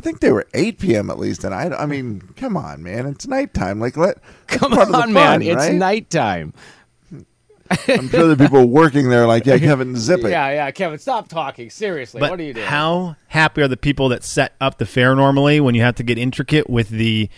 think 0.00 0.20
they 0.20 0.30
were 0.30 0.46
8 0.52 0.78
p.m. 0.80 1.08
at 1.08 1.18
least, 1.18 1.42
and 1.42 1.54
I, 1.54 1.70
I 1.74 1.86
mean, 1.86 2.20
come 2.36 2.54
on, 2.58 2.82
man, 2.82 3.06
it's 3.06 3.26
nighttime. 3.26 3.80
Like, 3.80 3.96
let 3.96 4.18
that's 4.48 4.60
Come 4.60 4.72
part 4.72 4.88
of 4.88 4.92
the 4.92 4.98
on, 5.04 5.12
man. 5.14 5.40
fun, 5.40 5.42
It's 5.48 5.56
right? 5.56 5.74
nighttime. 5.74 6.52
I'm 7.88 8.08
sure 8.08 8.26
the 8.28 8.36
people 8.36 8.64
working 8.66 9.08
there, 9.08 9.22
are 9.24 9.26
like, 9.26 9.46
yeah, 9.46 9.58
Kevin, 9.58 9.96
zip 9.96 10.20
it. 10.24 10.30
Yeah, 10.30 10.50
yeah, 10.50 10.70
Kevin, 10.70 10.98
stop 10.98 11.28
talking. 11.28 11.70
Seriously, 11.70 12.20
But 12.20 12.30
what 12.30 12.40
are 12.40 12.42
you 12.42 12.52
doing? 12.54 12.66
how 12.66 13.16
happy 13.28 13.62
are 13.62 13.68
the 13.68 13.76
people 13.76 14.10
that 14.10 14.22
set 14.22 14.54
up 14.60 14.78
the 14.78 14.86
fair 14.86 15.14
normally 15.16 15.60
when 15.60 15.74
you 15.74 15.82
have 15.82 15.94
to 15.96 16.02
get 16.02 16.18
intricate 16.18 16.68
with 16.68 16.88
the 16.90 17.28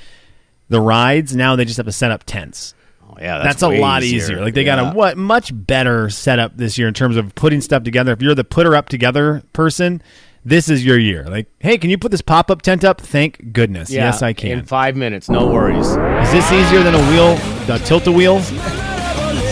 the 0.69 0.81
rides? 0.81 1.35
Now 1.37 1.55
they 1.57 1.65
just 1.65 1.77
have 1.77 1.87
to 1.87 1.93
set 1.93 2.11
up 2.11 2.25
tents. 2.25 2.75
Oh, 3.09 3.15
yeah, 3.21 3.39
that's, 3.39 3.61
that's 3.61 3.63
a 3.63 3.81
lot 3.81 4.03
easier. 4.03 4.17
easier. 4.19 4.41
Like 4.41 4.55
they 4.55 4.65
got 4.65 4.79
Yeah. 4.83 4.91
a 4.91 4.95
what 4.95 5.17
much 5.17 5.51
better 5.55 6.11
setup 6.11 6.57
this 6.57 6.77
year 6.77 6.89
in 6.89 6.95
terms 6.95 7.17
of 7.17 7.35
putting 7.37 7.61
stuff 7.61 7.85
together. 7.85 8.13
If 8.13 8.21
you're 8.21 8.35
the 8.35 8.43
putter 8.45 8.75
up 8.75 8.89
together 8.89 9.45
person, 9.53 10.03
this 10.45 10.69
is 10.69 10.85
your 10.85 10.99
year. 10.99 11.25
Like, 11.25 11.47
hey, 11.61 11.79
can 11.79 11.89
you 11.91 11.99
put 11.99 12.11
this 12.11 12.21
pop 12.23 12.51
up 12.51 12.63
tent 12.63 12.85
up? 12.85 13.01
Thank 13.01 13.53
goodness. 13.53 13.91
Yeah, 13.91 14.07
yes, 14.07 14.23
I 14.23 14.33
can. 14.33 14.59
In 14.59 14.65
five 14.65 14.97
minutes, 14.97 15.29
no 15.29 15.47
worries. 15.47 15.87
Is 15.87 16.33
this 16.33 16.51
easier 16.53 16.83
than 16.83 16.95
a 16.97 17.11
wheel, 17.11 17.37
the 17.67 17.79
tilt 17.85 18.07
a 18.09 18.13
wheel? 18.13 18.41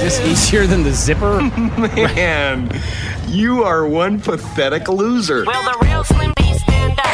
Is 0.04 0.18
this 0.18 0.28
easier 0.28 0.66
than 0.66 0.82
the 0.82 0.92
zipper? 0.92 1.40
Man, 1.96 2.78
you 3.26 3.64
are 3.64 3.88
one 3.88 4.20
pathetic 4.20 4.86
loser. 4.86 5.46
Will 5.46 5.62
the 5.62 5.78
real 5.80 6.04
Slim 6.04 6.34
B 6.36 6.52
stand 6.58 6.92
up? 6.98 7.06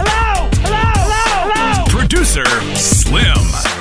Hello! 0.00 0.50
Hello! 0.64 0.90
Hello! 0.96 1.52
Hello! 1.54 1.84
Producer 1.96 2.44
Slim. 2.74 3.36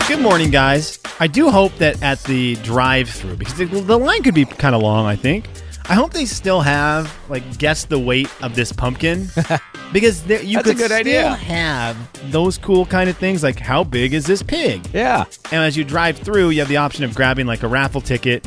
Good 0.08 0.22
morning, 0.22 0.52
guys. 0.52 1.00
I 1.20 1.26
do 1.26 1.50
hope 1.50 1.76
that 1.80 2.04
at 2.04 2.22
the 2.26 2.58
drive-through, 2.58 3.38
because 3.38 3.56
the, 3.56 3.66
the 3.66 3.98
line 3.98 4.22
could 4.22 4.36
be 4.36 4.46
kind 4.46 4.76
of 4.76 4.84
long. 4.84 5.08
I 5.08 5.16
think. 5.16 5.50
I 5.90 5.94
hope 5.96 6.12
they 6.12 6.26
still 6.26 6.60
have 6.62 7.14
like 7.30 7.58
guess 7.58 7.86
the 7.86 7.98
weight 8.00 8.30
of 8.44 8.56
this 8.56 8.74
pumpkin, 8.74 9.30
because 9.94 10.24
there, 10.24 10.42
you 10.44 10.58
That's 10.58 10.68
a 10.70 10.72
could 10.72 10.78
good 10.78 10.86
still 10.92 10.98
idea. 10.98 11.30
have 11.36 12.32
those 12.32 12.58
cool 12.58 12.86
kind 12.86 13.10
of 13.10 13.18
things 13.18 13.42
like 13.42 13.58
how 13.60 13.84
big 13.86 14.14
is 14.14 14.26
this 14.26 14.44
pig? 14.44 14.86
Yeah. 14.94 15.24
And 15.46 15.64
as 15.64 15.78
you 15.78 15.86
drive 15.86 16.18
through, 16.18 16.50
you 16.50 16.60
have 16.60 16.68
the 16.68 16.78
option 16.78 17.06
of 17.06 17.16
grabbing 17.16 17.48
like 17.48 17.64
a 17.64 17.68
raffle 17.70 18.02
ticket 18.02 18.46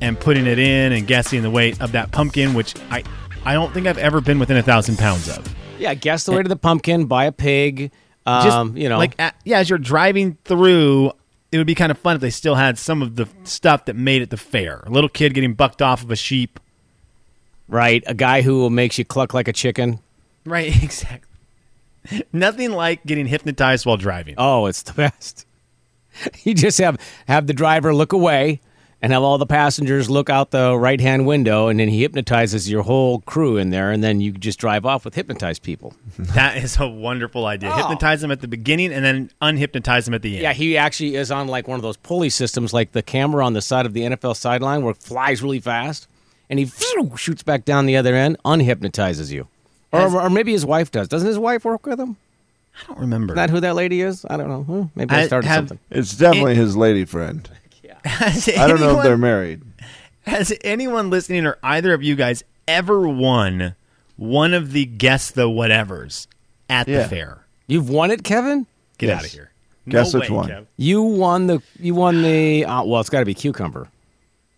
and 0.00 0.18
putting 0.18 0.46
it 0.46 0.58
in 0.58 0.92
and 0.92 1.06
guessing 1.06 1.42
the 1.42 1.50
weight 1.50 1.78
of 1.82 1.92
that 1.92 2.10
pumpkin, 2.10 2.54
which 2.54 2.74
I 2.90 3.04
I 3.44 3.52
don't 3.52 3.72
think 3.74 3.86
I've 3.86 3.98
ever 3.98 4.20
been 4.22 4.38
within 4.38 4.56
a 4.56 4.62
thousand 4.62 4.96
pounds 4.98 5.28
of. 5.28 5.46
Yeah, 5.78 5.92
guess 5.94 6.24
the 6.24 6.32
weight 6.32 6.46
of 6.46 6.48
the 6.50 6.56
pumpkin, 6.56 7.04
buy 7.04 7.26
a 7.26 7.32
pig. 7.32 7.92
Just 8.26 8.48
Um, 8.56 8.76
you 8.78 8.88
know, 8.88 8.96
like 8.98 9.14
at, 9.18 9.34
yeah, 9.44 9.58
as 9.58 9.68
you're 9.68 9.78
driving 9.78 10.38
through, 10.44 11.12
it 11.52 11.58
would 11.58 11.66
be 11.66 11.74
kind 11.74 11.90
of 11.90 11.98
fun 11.98 12.14
if 12.16 12.20
they 12.22 12.30
still 12.30 12.54
had 12.54 12.78
some 12.78 13.02
of 13.02 13.16
the 13.16 13.28
stuff 13.44 13.84
that 13.86 13.94
made 13.96 14.22
it 14.22 14.30
the 14.30 14.36
fair. 14.38 14.82
A 14.86 14.90
little 14.90 15.08
kid 15.10 15.34
getting 15.34 15.52
bucked 15.54 15.82
off 15.82 16.02
of 16.02 16.10
a 16.10 16.16
sheep. 16.16 16.58
Right? 17.68 18.02
A 18.06 18.14
guy 18.14 18.42
who 18.42 18.68
makes 18.70 18.98
you 18.98 19.04
cluck 19.04 19.34
like 19.34 19.48
a 19.48 19.52
chicken. 19.52 20.00
Right, 20.44 20.68
exactly. 20.82 21.28
Nothing 22.32 22.72
like 22.72 23.04
getting 23.04 23.26
hypnotized 23.26 23.84
while 23.84 23.96
driving. 23.96 24.34
Oh, 24.38 24.66
it's 24.66 24.82
the 24.82 24.92
best. 24.94 25.46
You 26.42 26.54
just 26.54 26.78
have 26.78 26.98
have 27.28 27.46
the 27.46 27.52
driver 27.52 27.94
look 27.94 28.12
away 28.12 28.60
and 29.00 29.12
have 29.12 29.22
all 29.22 29.38
the 29.38 29.46
passengers 29.46 30.10
look 30.10 30.28
out 30.28 30.50
the 30.50 30.76
right 30.76 31.00
hand 31.00 31.26
window, 31.26 31.68
and 31.68 31.78
then 31.78 31.88
he 31.88 32.02
hypnotizes 32.02 32.68
your 32.68 32.82
whole 32.82 33.20
crew 33.20 33.56
in 33.56 33.70
there, 33.70 33.92
and 33.92 34.02
then 34.02 34.20
you 34.20 34.32
just 34.32 34.58
drive 34.58 34.84
off 34.84 35.04
with 35.04 35.14
hypnotized 35.14 35.62
people. 35.62 35.94
That 36.18 36.56
is 36.56 36.78
a 36.80 36.88
wonderful 36.88 37.46
idea. 37.46 37.70
Oh. 37.70 37.76
Hypnotize 37.76 38.20
them 38.22 38.32
at 38.32 38.40
the 38.40 38.48
beginning 38.48 38.92
and 38.92 39.04
then 39.04 39.30
unhypnotize 39.40 40.04
them 40.04 40.14
at 40.14 40.22
the 40.22 40.34
end. 40.34 40.42
Yeah, 40.42 40.52
he 40.52 40.76
actually 40.76 41.14
is 41.14 41.30
on 41.30 41.46
like 41.46 41.68
one 41.68 41.76
of 41.76 41.82
those 41.82 41.96
pulley 41.96 42.28
systems, 42.28 42.72
like 42.72 42.90
the 42.90 43.02
camera 43.02 43.46
on 43.46 43.52
the 43.52 43.62
side 43.62 43.86
of 43.86 43.92
the 43.92 44.00
NFL 44.00 44.34
sideline, 44.36 44.82
where 44.82 44.90
it 44.90 44.96
flies 44.98 45.42
really 45.42 45.60
fast, 45.60 46.08
and 46.50 46.58
he 46.58 46.70
shoots 47.16 47.42
back 47.42 47.64
down 47.64 47.86
the 47.86 47.96
other 47.96 48.14
end, 48.14 48.36
unhypnotizes 48.44 49.30
you. 49.32 49.48
Or, 49.92 50.00
Has- 50.00 50.14
or 50.14 50.30
maybe 50.30 50.52
his 50.52 50.66
wife 50.66 50.90
does. 50.90 51.08
Doesn't 51.08 51.28
his 51.28 51.38
wife 51.38 51.64
work 51.64 51.86
with 51.86 51.98
him? 51.98 52.16
I 52.82 52.86
don't 52.88 53.00
remember. 53.00 53.32
Is 53.34 53.36
that 53.36 53.50
who 53.50 53.60
that 53.60 53.74
lady 53.74 54.02
is? 54.02 54.24
I 54.28 54.36
don't 54.36 54.48
know. 54.48 54.62
Hmm, 54.62 54.82
maybe 54.94 55.14
I 55.14 55.22
I 55.22 55.26
started 55.26 55.48
have- 55.48 55.68
something. 55.68 55.78
It's 55.90 56.16
definitely 56.16 56.54
his 56.54 56.76
lady 56.76 57.04
friend. 57.04 57.48
Has 58.04 58.48
I 58.48 58.68
don't 58.68 58.80
know 58.80 58.98
if 58.98 59.02
they're 59.02 59.18
married. 59.18 59.62
Has 60.22 60.52
anyone 60.62 61.10
listening 61.10 61.46
or 61.46 61.58
either 61.62 61.92
of 61.94 62.02
you 62.02 62.14
guys 62.14 62.44
ever 62.68 63.08
won 63.08 63.74
one 64.16 64.54
of 64.54 64.72
the 64.72 64.84
guess 64.84 65.30
the 65.30 65.48
whatevers 65.48 66.26
at 66.70 66.86
Yeah. 66.86 67.02
the 67.02 67.08
fair? 67.08 67.38
You've 67.66 67.88
won 67.90 68.10
it, 68.10 68.22
Kevin. 68.24 68.66
Get 68.98 69.06
Yes. 69.08 69.18
out 69.18 69.24
of 69.26 69.32
here. 69.32 69.50
Guess 69.88 70.12
no 70.14 70.20
which 70.20 70.30
way, 70.30 70.36
one. 70.36 70.48
Kev. 70.48 70.66
You 70.76 71.02
won 71.02 71.46
the. 71.48 71.62
You 71.80 71.94
won 71.94 72.22
the. 72.22 72.64
Uh, 72.66 72.84
well, 72.84 73.00
it's 73.00 73.10
got 73.10 73.20
to 73.20 73.24
be 73.24 73.34
cucumber, 73.34 73.88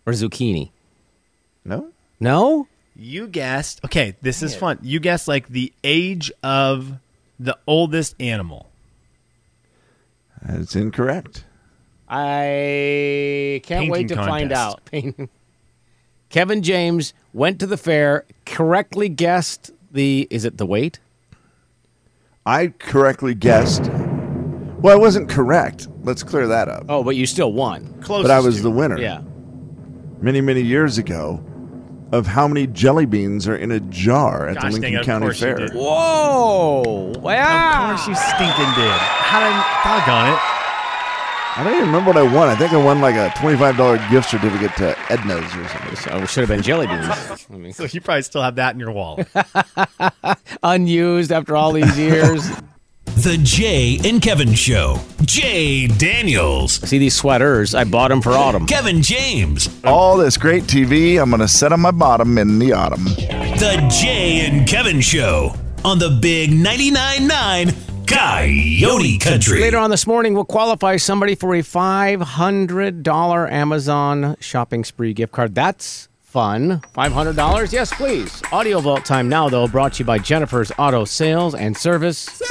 or 0.05 0.13
zucchini. 0.13 0.69
No? 1.63 1.91
No. 2.19 2.67
You 2.95 3.27
guessed. 3.27 3.81
Okay, 3.85 4.15
this 4.21 4.43
is 4.43 4.55
fun. 4.55 4.79
You 4.81 4.99
guessed 4.99 5.27
like 5.27 5.47
the 5.47 5.71
age 5.83 6.31
of 6.43 6.93
the 7.39 7.57
oldest 7.65 8.15
animal. 8.19 8.69
That's 10.41 10.75
incorrect. 10.75 11.45
I 12.09 13.61
can't 13.63 13.89
wait 13.89 14.09
to 14.09 14.15
Painting 14.15 14.29
find 14.29 14.51
out. 14.51 14.85
contest. 14.91 15.29
Kevin 16.29 16.61
James 16.61 17.13
went 17.33 17.59
to 17.59 17.67
the 17.67 17.77
fair, 17.77 18.25
correctly 18.45 19.07
guessed 19.09 19.71
the. 19.91 20.27
Is 20.29 20.43
it 20.45 20.57
the 20.57 20.65
weight? 20.65 20.99
I 22.45 22.67
correctly 22.79 23.33
guessed. 23.35 23.83
Well, 23.83 24.93
I 24.93 24.99
wasn't 24.99 25.29
correct. 25.29 25.87
Let's 26.03 26.23
clear 26.23 26.47
that 26.47 26.67
up. 26.67 26.85
Oh, 26.89 27.03
but 27.03 27.15
you 27.15 27.25
still 27.25 27.53
won. 27.53 28.01
Close. 28.01 28.23
but 28.23 28.31
I 28.31 28.39
was 28.39 28.61
the 28.63 28.71
winner 28.71 28.97
Yeah. 28.99 29.21
many, 30.19 30.41
many 30.41 30.61
years 30.61 30.97
ago 30.97 31.43
of 32.11 32.27
how 32.27 32.47
many 32.47 32.67
jelly 32.67 33.05
beans 33.05 33.47
are 33.47 33.55
in 33.55 33.71
a 33.71 33.79
jar 33.79 34.47
at 34.47 34.55
Gosh 34.55 34.63
the 34.63 34.71
Lincoln 34.79 34.93
it, 34.95 34.99
of 34.99 35.05
County 35.05 35.33
Fair. 35.33 35.69
Whoa! 35.69 37.13
Wow! 37.19 37.91
Of 37.93 37.99
course 37.99 38.07
you 38.07 38.15
stinking 38.15 38.73
did. 38.75 38.99
How 38.99 39.39
did 39.39 39.53
I 39.53 39.81
doggone 39.83 40.33
it? 40.33 40.39
I 41.53 41.63
don't 41.65 41.73
even 41.73 41.87
remember 41.87 42.11
what 42.11 42.17
I 42.17 42.23
won. 42.23 42.47
I 42.47 42.55
think 42.55 42.71
I 42.71 42.77
won 42.77 43.01
like 43.01 43.15
a 43.15 43.27
$25 43.37 44.09
gift 44.09 44.29
certificate 44.29 44.73
to 44.77 44.95
Edna's 45.09 45.53
or 45.57 45.67
something. 45.67 45.95
So 45.97 46.17
it 46.17 46.29
should 46.29 46.41
have 46.41 46.49
been 46.49 46.61
jelly 46.61 46.87
beans. 46.87 47.05
I 47.49 47.53
mean, 47.57 47.73
So 47.73 47.83
you 47.83 47.99
probably 47.99 48.21
still 48.21 48.41
have 48.41 48.55
that 48.55 48.73
in 48.73 48.79
your 48.79 48.91
wallet. 48.91 49.27
unused 50.63 51.31
after 51.31 51.55
all 51.57 51.73
these 51.73 51.97
years. 51.97 52.49
The 53.05 53.37
Jay 53.43 53.99
and 54.05 54.21
Kevin 54.21 54.53
Show. 54.53 54.97
Jay 55.31 55.87
Daniels. 55.87 56.73
See 56.89 56.97
these 56.97 57.15
sweaters? 57.15 57.73
I 57.73 57.85
bought 57.85 58.09
them 58.09 58.21
for 58.21 58.31
autumn. 58.31 58.65
Kevin 58.65 59.01
James. 59.01 59.69
All 59.85 60.17
this 60.17 60.35
great 60.35 60.63
TV, 60.63 61.21
I'm 61.21 61.29
going 61.29 61.39
to 61.39 61.47
set 61.47 61.71
on 61.71 61.79
my 61.79 61.91
bottom 61.91 62.37
in 62.37 62.59
the 62.59 62.73
autumn. 62.73 63.05
The 63.05 63.87
Jay 63.89 64.45
and 64.45 64.67
Kevin 64.67 64.99
Show 64.99 65.55
on 65.85 65.99
the 65.99 66.09
Big 66.09 66.51
99.9 66.51 67.27
9 67.27 67.73
Coyote 68.05 69.17
Country. 69.19 69.61
Later 69.61 69.77
on 69.77 69.89
this 69.89 70.05
morning, 70.05 70.33
we'll 70.33 70.43
qualify 70.43 70.97
somebody 70.97 71.35
for 71.35 71.55
a 71.55 71.61
$500 71.61 73.51
Amazon 73.51 74.35
shopping 74.41 74.83
spree 74.83 75.13
gift 75.13 75.31
card. 75.31 75.55
That's 75.55 76.09
fun. 76.19 76.81
$500? 76.93 77.71
Yes, 77.71 77.93
please. 77.93 78.41
Audio 78.51 78.81
Vault 78.81 79.05
time 79.05 79.29
now, 79.29 79.47
though, 79.47 79.69
brought 79.69 79.93
to 79.93 79.99
you 79.99 80.05
by 80.05 80.17
Jennifer's 80.17 80.73
Auto 80.77 81.05
Sales 81.05 81.55
and 81.55 81.77
Service. 81.77 82.41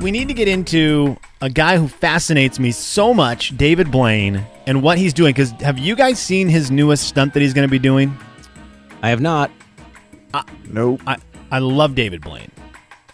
We 0.00 0.10
need 0.10 0.28
to 0.28 0.34
get 0.34 0.48
into 0.48 1.16
a 1.40 1.50
guy 1.50 1.76
who 1.76 1.88
fascinates 1.88 2.58
me 2.58 2.70
so 2.70 3.12
much, 3.12 3.56
David 3.56 3.90
Blaine, 3.90 4.44
and 4.66 4.82
what 4.82 4.98
he's 4.98 5.12
doing. 5.12 5.30
Because 5.32 5.50
have 5.60 5.78
you 5.78 5.96
guys 5.96 6.18
seen 6.18 6.48
his 6.48 6.70
newest 6.70 7.08
stunt 7.08 7.34
that 7.34 7.40
he's 7.40 7.54
going 7.54 7.66
to 7.66 7.70
be 7.70 7.78
doing? 7.78 8.16
I 9.02 9.10
have 9.10 9.20
not. 9.20 9.50
Nope. 10.68 11.00
I, 11.06 11.16
I 11.50 11.58
love 11.58 11.94
David 11.94 12.20
Blaine. 12.20 12.50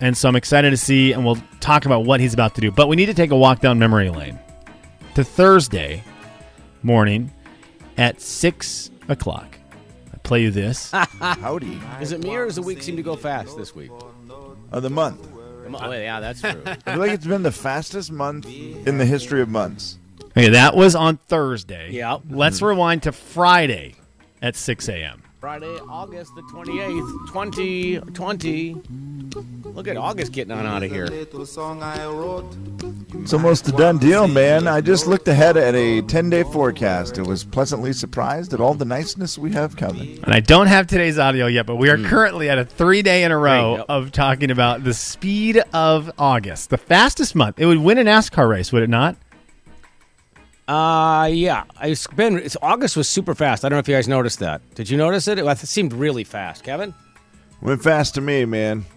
And 0.01 0.17
so 0.17 0.29
I'm 0.29 0.37
excited 0.37 0.71
to 0.71 0.77
see, 0.77 1.13
and 1.13 1.25
we'll 1.25 1.39
talk 1.61 1.87
about 1.87 2.05
what 2.05 2.21
he's 2.21 2.35
about 2.35 2.55
to 2.57 2.61
do. 2.61 2.71
But 2.71 2.89
we 2.89 2.97
need 2.97 3.07
to 3.07 3.15
take 3.15 3.31
a 3.31 3.37
walk 3.37 3.61
down 3.61 3.79
memory 3.79 4.11
lane 4.11 4.39
to 5.15 5.25
Thursday 5.25 6.03
morning 6.83 7.33
at 7.97 8.21
6 8.21 8.91
o'clock. 9.09 9.57
I 10.13 10.17
play 10.19 10.43
you 10.43 10.51
this. 10.51 10.91
Howdy. 11.21 11.81
Is 12.01 12.13
it 12.13 12.23
me 12.23 12.35
or 12.35 12.47
does 12.47 12.57
the 12.57 12.63
week 12.63 12.83
seem 12.83 12.97
to 12.97 13.03
go 13.03 13.17
fast 13.17 13.57
this 13.57 13.75
week? 13.75 13.91
Of 14.73 14.83
the 14.83 14.91
month. 14.91 15.34
Oh, 15.73 15.93
yeah, 15.93 16.21
that's 16.21 16.41
true. 16.41 16.63
I 16.67 16.75
feel 16.77 16.99
like 16.99 17.11
it's 17.11 17.27
been 17.27 17.43
the 17.43 17.53
fastest 17.53 18.13
month 18.13 18.47
in 18.47 18.99
the 18.99 19.07
history 19.07 19.41
of 19.41 19.49
months. 19.49 19.99
okay, 20.37 20.51
that 20.51 20.77
was 20.77 20.95
on 20.95 21.17
Thursday. 21.29 21.91
Yeah. 21.91 22.19
Let's 22.29 22.57
mm-hmm. 22.57 22.67
rewind 22.67 23.03
to 23.05 23.13
Friday 23.13 23.97
at 24.41 24.57
6 24.57 24.89
a.m. 24.89 25.24
Friday, 25.45 25.79
August 25.91 26.35
the 26.35 26.41
28th, 26.41 27.27
2020. 27.27 28.77
Look 29.75 29.87
at 29.87 29.99
August 29.99 30.33
getting 30.33 30.53
on 30.53 30.65
out 30.65 30.83
of 30.83 30.91
here. 30.91 31.05
Little 31.05 31.45
song 31.45 31.83
I 31.83 32.03
wrote. 32.07 32.47
It's 33.17 33.35
almost 33.35 33.69
a 33.69 33.73
done 33.73 33.99
deal, 33.99 34.27
man. 34.27 34.67
I 34.67 34.81
just 34.81 35.07
looked 35.07 35.29
ahead 35.29 35.59
at 35.59 35.75
a 35.75 36.01
10 36.01 36.31
day 36.31 36.45
forecast 36.45 37.19
and 37.19 37.27
was 37.27 37.45
pleasantly 37.45 37.93
surprised 37.93 38.55
at 38.55 38.61
all 38.63 38.73
the 38.73 38.87
niceness 38.87 39.37
we 39.37 39.53
have 39.53 39.77
coming. 39.77 40.19
And 40.25 40.33
I 40.33 40.41
don't 40.41 40.69
have 40.69 40.87
today's 40.87 41.19
audio 41.19 41.47
yet, 41.47 41.67
but 41.67 41.77
we 41.77 41.91
are 41.91 41.99
hmm. 41.99 42.07
currently 42.07 42.49
at 42.49 42.59
a 42.59 42.65
three 42.65 43.03
day 43.03 43.23
in 43.23 43.31
a 43.31 43.37
row 43.37 43.77
Yep. 43.77 43.87
of 43.91 44.13
talking 44.13 44.51
about 44.51 44.83
the 44.83 44.95
speed 44.95 45.63
of 45.75 46.11
August, 46.19 46.71
the 46.71 46.79
fastest 46.79 47.35
month. 47.35 47.61
It 47.61 47.67
would 47.67 47.81
win 47.81 47.99
a 47.99 48.05
NASCAR 48.05 48.49
race, 48.49 48.73
would 48.73 48.83
it 48.83 48.89
not? 48.89 49.17
Uh, 50.67 51.29
yeah. 51.31 51.65
It's 51.83 52.07
been 52.07 52.39
it's, 52.39 52.57
August 52.63 52.97
was 52.97 53.09
super 53.09 53.35
fast. 53.35 53.65
I 53.65 53.69
don't 53.69 53.77
know 53.77 53.81
if 53.81 53.89
you 53.89 53.95
guys 53.95 54.09
noticed 54.09 54.39
that. 54.39 54.63
Did 54.75 54.89
you 54.89 54.97
notice 54.97 55.29
it? 55.29 55.39
It 55.39 55.59
seemed 55.59 55.93
really 55.93 56.25
fast. 56.25 56.65
Kevin? 56.65 56.95
Went 57.61 57.83
fast 57.83 58.15
to 58.15 58.21
me, 58.21 58.45
man. 58.45 58.85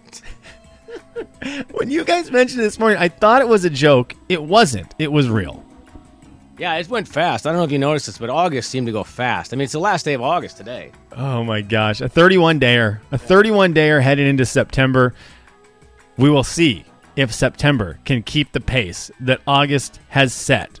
When 1.72 1.90
you 1.90 2.04
guys 2.04 2.30
mentioned 2.30 2.60
it 2.60 2.64
this 2.64 2.78
morning, 2.78 2.98
I 2.98 3.08
thought 3.08 3.42
it 3.42 3.48
was 3.48 3.64
a 3.64 3.70
joke. 3.70 4.14
It 4.28 4.42
wasn't. 4.42 4.94
It 4.98 5.10
was 5.10 5.28
real. 5.28 5.64
Yeah, 6.58 6.74
it 6.74 6.88
went 6.88 7.06
fast. 7.06 7.46
I 7.46 7.50
don't 7.50 7.58
know 7.58 7.64
if 7.64 7.72
you 7.72 7.78
noticed 7.78 8.06
this, 8.06 8.18
but 8.18 8.30
August 8.30 8.70
seemed 8.70 8.86
to 8.86 8.92
go 8.92 9.04
fast. 9.04 9.52
I 9.52 9.56
mean, 9.56 9.64
it's 9.64 9.72
the 9.72 9.80
last 9.80 10.04
day 10.04 10.14
of 10.14 10.22
August 10.22 10.56
today. 10.56 10.92
Oh 11.12 11.44
my 11.44 11.60
gosh, 11.60 12.00
a 12.00 12.08
31 12.08 12.58
dayer, 12.58 13.00
a 13.12 13.18
31 13.18 13.74
dayer 13.74 14.02
heading 14.02 14.26
into 14.26 14.44
September. 14.44 15.14
We 16.16 16.30
will 16.30 16.44
see 16.44 16.84
if 17.14 17.32
September 17.32 17.98
can 18.04 18.22
keep 18.22 18.52
the 18.52 18.60
pace 18.60 19.10
that 19.20 19.40
August 19.46 20.00
has 20.08 20.32
set 20.32 20.80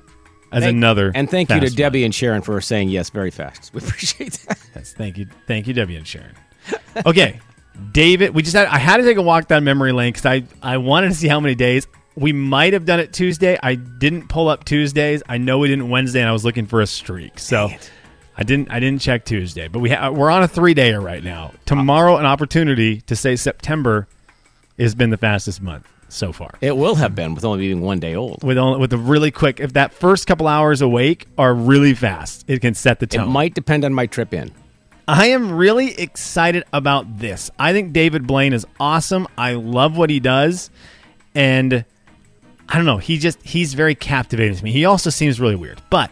as 0.52 0.62
Thank- 0.64 0.76
another. 0.76 1.12
And 1.14 1.30
thank 1.30 1.50
you 1.50 1.60
to 1.60 1.70
Debbie 1.70 2.04
and 2.04 2.14
Sharon 2.14 2.42
for 2.42 2.60
saying 2.60 2.88
yes 2.88 3.10
very 3.10 3.30
fast. 3.30 3.70
We 3.74 3.80
appreciate 3.80 4.32
that. 4.48 4.58
Yes, 4.74 4.92
thank 4.94 5.18
you, 5.18 5.26
thank 5.46 5.66
you, 5.66 5.74
Debbie 5.74 5.96
and 5.96 6.06
Sharon. 6.06 6.34
Okay, 7.06 7.40
David, 7.92 8.34
we 8.34 8.42
just 8.42 8.56
had 8.56 8.66
I 8.68 8.78
had 8.78 8.98
to 8.98 9.02
take 9.04 9.16
a 9.16 9.22
walk 9.22 9.48
down 9.48 9.64
memory 9.64 9.92
lane 9.92 10.12
because 10.12 10.26
I 10.26 10.44
I 10.62 10.78
wanted 10.78 11.08
to 11.08 11.14
see 11.14 11.28
how 11.28 11.40
many 11.40 11.54
days. 11.54 11.86
We 12.16 12.32
might 12.32 12.72
have 12.72 12.84
done 12.84 12.98
it 12.98 13.12
Tuesday. 13.12 13.56
I 13.62 13.76
didn't 13.76 14.26
pull 14.28 14.48
up 14.48 14.64
Tuesdays. 14.64 15.22
I 15.28 15.38
know 15.38 15.58
we 15.58 15.68
didn't 15.68 15.88
Wednesday, 15.88 16.18
and 16.20 16.28
I 16.28 16.32
was 16.32 16.44
looking 16.44 16.66
for 16.66 16.80
a 16.80 16.86
streak. 16.86 17.38
So 17.38 17.70
I 18.36 18.42
didn't 18.42 18.72
I 18.72 18.80
didn't 18.80 19.00
check 19.00 19.24
Tuesday. 19.24 19.68
But 19.68 19.78
we 19.78 19.90
ha- 19.90 20.10
we're 20.10 20.30
on 20.30 20.42
a 20.42 20.48
three 20.48 20.74
dayer 20.74 21.00
right 21.02 21.22
now. 21.22 21.52
Tomorrow, 21.64 22.16
an 22.16 22.26
opportunity 22.26 23.02
to 23.02 23.14
say 23.14 23.36
September 23.36 24.08
has 24.78 24.94
been 24.96 25.10
the 25.10 25.16
fastest 25.16 25.62
month 25.62 25.86
so 26.08 26.32
far. 26.32 26.50
It 26.60 26.76
will 26.76 26.96
have 26.96 27.14
been 27.14 27.34
with 27.34 27.44
only 27.44 27.60
being 27.66 27.80
one 27.80 28.00
day 28.00 28.14
old. 28.14 28.42
With 28.42 28.58
only, 28.58 28.78
with 28.78 28.92
a 28.92 28.98
really 28.98 29.30
quick, 29.30 29.60
if 29.60 29.74
that 29.74 29.92
first 29.92 30.26
couple 30.26 30.48
hours 30.48 30.80
awake 30.80 31.26
are 31.36 31.54
really 31.54 31.94
fast, 31.94 32.44
it 32.48 32.60
can 32.60 32.74
set 32.74 33.00
the 33.00 33.06
tone. 33.06 33.28
It 33.28 33.30
might 33.30 33.54
depend 33.54 33.84
on 33.84 33.92
my 33.92 34.06
trip 34.06 34.32
in. 34.32 34.52
I 35.06 35.28
am 35.28 35.52
really 35.52 35.98
excited 35.98 36.64
about 36.72 37.18
this. 37.18 37.50
I 37.58 37.72
think 37.72 37.92
David 37.92 38.26
Blaine 38.26 38.52
is 38.52 38.66
awesome. 38.78 39.26
I 39.38 39.54
love 39.54 39.96
what 39.96 40.10
he 40.10 40.20
does. 40.20 40.70
And 41.34 41.84
I 42.68 42.76
don't 42.76 42.84
know, 42.84 42.98
he 42.98 43.18
just 43.18 43.42
he's 43.42 43.74
very 43.74 43.94
captivating 43.94 44.56
to 44.56 44.64
me. 44.64 44.72
He 44.72 44.84
also 44.84 45.08
seems 45.08 45.40
really 45.40 45.56
weird. 45.56 45.80
But 45.88 46.10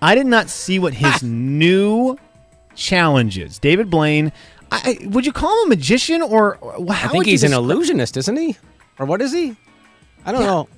I 0.00 0.14
did 0.14 0.26
not 0.26 0.48
see 0.48 0.78
what 0.78 0.94
his 0.94 1.22
new 1.24 2.16
challenge 2.76 3.38
is. 3.38 3.58
David 3.58 3.90
Blaine, 3.90 4.32
I, 4.70 4.98
would 5.02 5.26
you 5.26 5.32
call 5.32 5.50
him 5.62 5.66
a 5.66 5.68
magician 5.70 6.22
or 6.22 6.58
how 6.62 7.08
I 7.08 7.08
think 7.08 7.26
he's 7.26 7.42
an 7.42 7.52
illusionist, 7.52 8.16
isn't 8.16 8.36
he? 8.36 8.56
Or 8.98 9.06
what 9.06 9.22
is 9.22 9.32
he? 9.32 9.56
I 10.24 10.32
don't 10.32 10.40
Yeah. 10.42 10.46
know. 10.48 10.68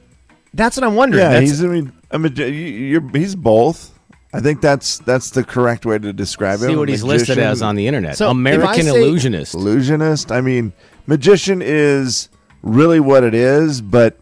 That's 0.55 0.77
what 0.77 0.85
I'm 0.85 0.95
wondering. 0.97 1.23
Yeah, 1.23 1.31
That's- 1.31 1.49
he's 1.51 1.65
I 1.65 1.69
mean, 1.69 1.93
I 2.11 2.19
mean, 2.19 2.35
you- 2.37 2.45
you're, 2.45 3.09
he's 3.13 3.35
both. 3.35 3.93
I 4.33 4.41
think 4.41 4.61
that's 4.61 4.99
that's 4.99 5.31
the 5.31 5.43
correct 5.43 5.85
way 5.87 5.99
to 5.99 6.13
describe 6.13 6.61
him. 6.61 6.69
See 6.69 6.75
A 6.75 6.79
what 6.79 6.89
he's 6.89 7.03
listed 7.03 7.39
as 7.39 7.63
on 7.63 7.75
the 7.75 7.87
internet. 7.89 8.17
So, 8.17 8.31
American 8.31 8.85
say- 8.85 8.89
illusionist. 9.03 9.55
illusionist. 9.55 10.31
I 10.31 10.41
mean, 10.41 10.73
magician 11.07 11.61
is 11.63 12.29
really 12.63 13.01
what 13.01 13.25
it 13.25 13.35
is, 13.35 13.81
but 13.81 14.21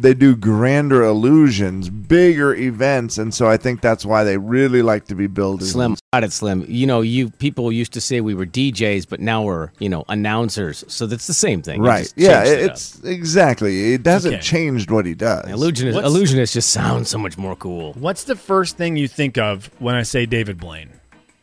they 0.00 0.14
do 0.14 0.34
grander 0.36 1.02
illusions, 1.02 1.90
bigger 1.90 2.54
events, 2.54 3.18
and 3.18 3.32
so 3.32 3.48
I 3.48 3.56
think 3.56 3.80
that's 3.80 4.04
why 4.04 4.24
they 4.24 4.36
really 4.38 4.82
like 4.82 5.06
to 5.06 5.14
be 5.14 5.26
building. 5.26 5.66
Slim, 5.66 5.96
got 6.12 6.24
it, 6.24 6.32
Slim. 6.32 6.64
You 6.68 6.86
know, 6.86 7.00
you 7.00 7.30
people 7.30 7.70
used 7.72 7.92
to 7.94 8.00
say 8.00 8.20
we 8.20 8.34
were 8.34 8.46
DJs, 8.46 9.08
but 9.08 9.20
now 9.20 9.42
we're 9.42 9.70
you 9.78 9.88
know 9.88 10.04
announcers. 10.08 10.84
So 10.88 11.06
that's 11.06 11.26
the 11.26 11.34
same 11.34 11.62
thing. 11.62 11.82
Right? 11.82 12.12
Yeah, 12.16 12.44
changed 12.44 12.60
it 12.60 12.64
up. 12.64 12.70
it's 12.72 13.00
exactly. 13.04 13.94
It 13.94 14.06
hasn't 14.06 14.34
Okay. 14.34 14.42
changed 14.42 14.90
what 14.90 15.06
he 15.06 15.14
does. 15.14 15.48
illusionist. 15.50 15.96
What's- 15.96 16.06
illusionist 16.08 16.54
just 16.54 16.70
sounds 16.70 17.08
so 17.08 17.18
much 17.18 17.36
more 17.38 17.56
cool. 17.56 17.92
What's 17.94 18.24
the 18.24 18.36
first 18.36 18.76
thing 18.76 18.96
you 18.96 19.08
think 19.08 19.38
of 19.38 19.70
when 19.78 19.94
I 19.94 20.02
say 20.02 20.26
David 20.26 20.58
Blaine? 20.58 20.90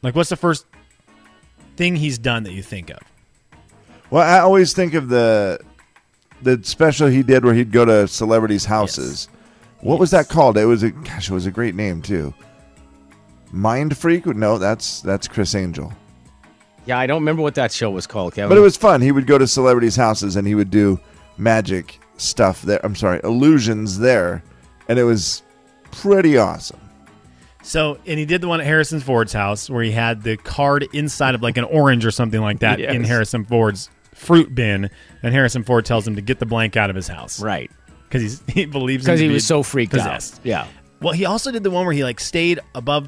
Like, 0.02 0.16
what's 0.16 0.30
the 0.30 0.36
first 0.36 0.66
thing 1.78 1.96
he's 1.96 2.18
done 2.18 2.44
that 2.44 2.54
you 2.54 2.62
think 2.64 2.90
of? 2.90 3.00
Well, 4.10 4.22
I 4.24 4.40
always 4.40 4.74
think 4.74 4.94
of 4.94 5.10
the 5.10 5.60
the 6.42 6.60
special 6.64 7.08
he 7.08 7.24
did 7.24 7.44
where 7.46 7.54
he'd 7.54 7.72
go 7.72 7.86
to 7.86 8.08
celebrities' 8.08 8.66
houses. 8.66 9.30
What 9.82 10.00
was 10.00 10.12
that 10.12 10.30
called? 10.30 10.58
It 10.58 10.66
was 10.66 10.84
a 10.84 10.92
gosh, 10.92 11.30
it 11.30 11.34
was 11.34 11.46
a 11.46 11.52
great 11.52 11.76
name 11.76 12.02
too. 12.02 12.34
Mind 13.52 13.98
Freak? 13.98 14.26
No, 14.26 14.58
that's 14.58 15.02
that's 15.02 15.28
Criss 15.28 15.56
Angel. 15.56 15.94
Yeah, 16.86 17.00
I 17.00 17.08
don't 17.08 17.22
remember 17.22 17.42
what 17.42 17.56
that 17.56 17.72
show 17.72 17.90
was 17.90 18.06
called, 18.06 18.36
Kevin. 18.36 18.50
But 18.50 18.58
it 18.58 18.62
was 18.62 18.78
fun. 18.78 19.02
He 19.02 19.12
would 19.12 19.28
go 19.28 19.38
to 19.38 19.48
celebrities' 19.48 19.96
houses 19.96 20.36
and 20.36 20.48
he 20.48 20.56
would 20.56 20.70
do 20.70 21.00
magic 21.38 22.00
stuff 22.18 22.62
there. 22.62 22.80
I'm 22.84 22.96
sorry, 22.96 23.20
illusions 23.24 24.00
there, 24.00 24.44
and 24.88 25.00
it 25.00 25.04
was 25.04 25.42
pretty 25.92 26.38
awesome. 26.38 26.80
So, 27.64 27.98
and 28.06 28.20
he 28.20 28.26
did 28.26 28.42
the 28.42 28.48
one 28.48 28.60
at 28.60 28.68
Harrison 28.68 29.00
Ford's 29.00 29.34
house 29.34 29.70
where 29.72 29.84
he 29.84 29.92
had 29.92 30.22
the 30.22 30.38
card 30.38 30.88
inside 30.94 31.34
of 31.34 31.42
like 31.42 31.58
an 31.58 31.64
orange 31.64 32.06
or 32.06 32.12
something 32.12 32.40
like 32.40 32.60
that 32.60 32.80
in 32.80 33.04
Harrison 33.04 33.44
Ford's 33.44 33.90
fruit 34.16 34.56
bin, 34.56 34.90
and 35.22 35.34
Harrison 35.34 35.64
Ford 35.64 35.86
tells 35.86 36.08
him 36.08 36.16
to 36.16 36.22
get 36.22 36.40
the 36.40 36.46
blank 36.48 36.76
out 36.76 36.90
of 36.90 36.96
his 36.96 37.08
house, 37.08 37.40
right 37.40 37.70
Because 38.04 38.22
he's 38.24 38.44
he 38.48 38.66
believes 38.66 39.04
because 39.06 39.20
to 39.20 39.24
he 39.24 39.28
be 39.30 39.36
was 39.36 39.46
so 39.46 39.62
freaked 39.62 39.92
possessed. 39.94 40.36
out. 40.40 40.46
Yeah, 40.46 40.68
Well, 41.02 41.14
he 41.14 41.26
also 41.26 41.52
did 41.52 41.64
the 41.64 41.72
one 41.72 41.86
where 41.86 41.94
he 41.94 42.04
like 42.04 42.20
stayed 42.20 42.60
above, 42.74 43.08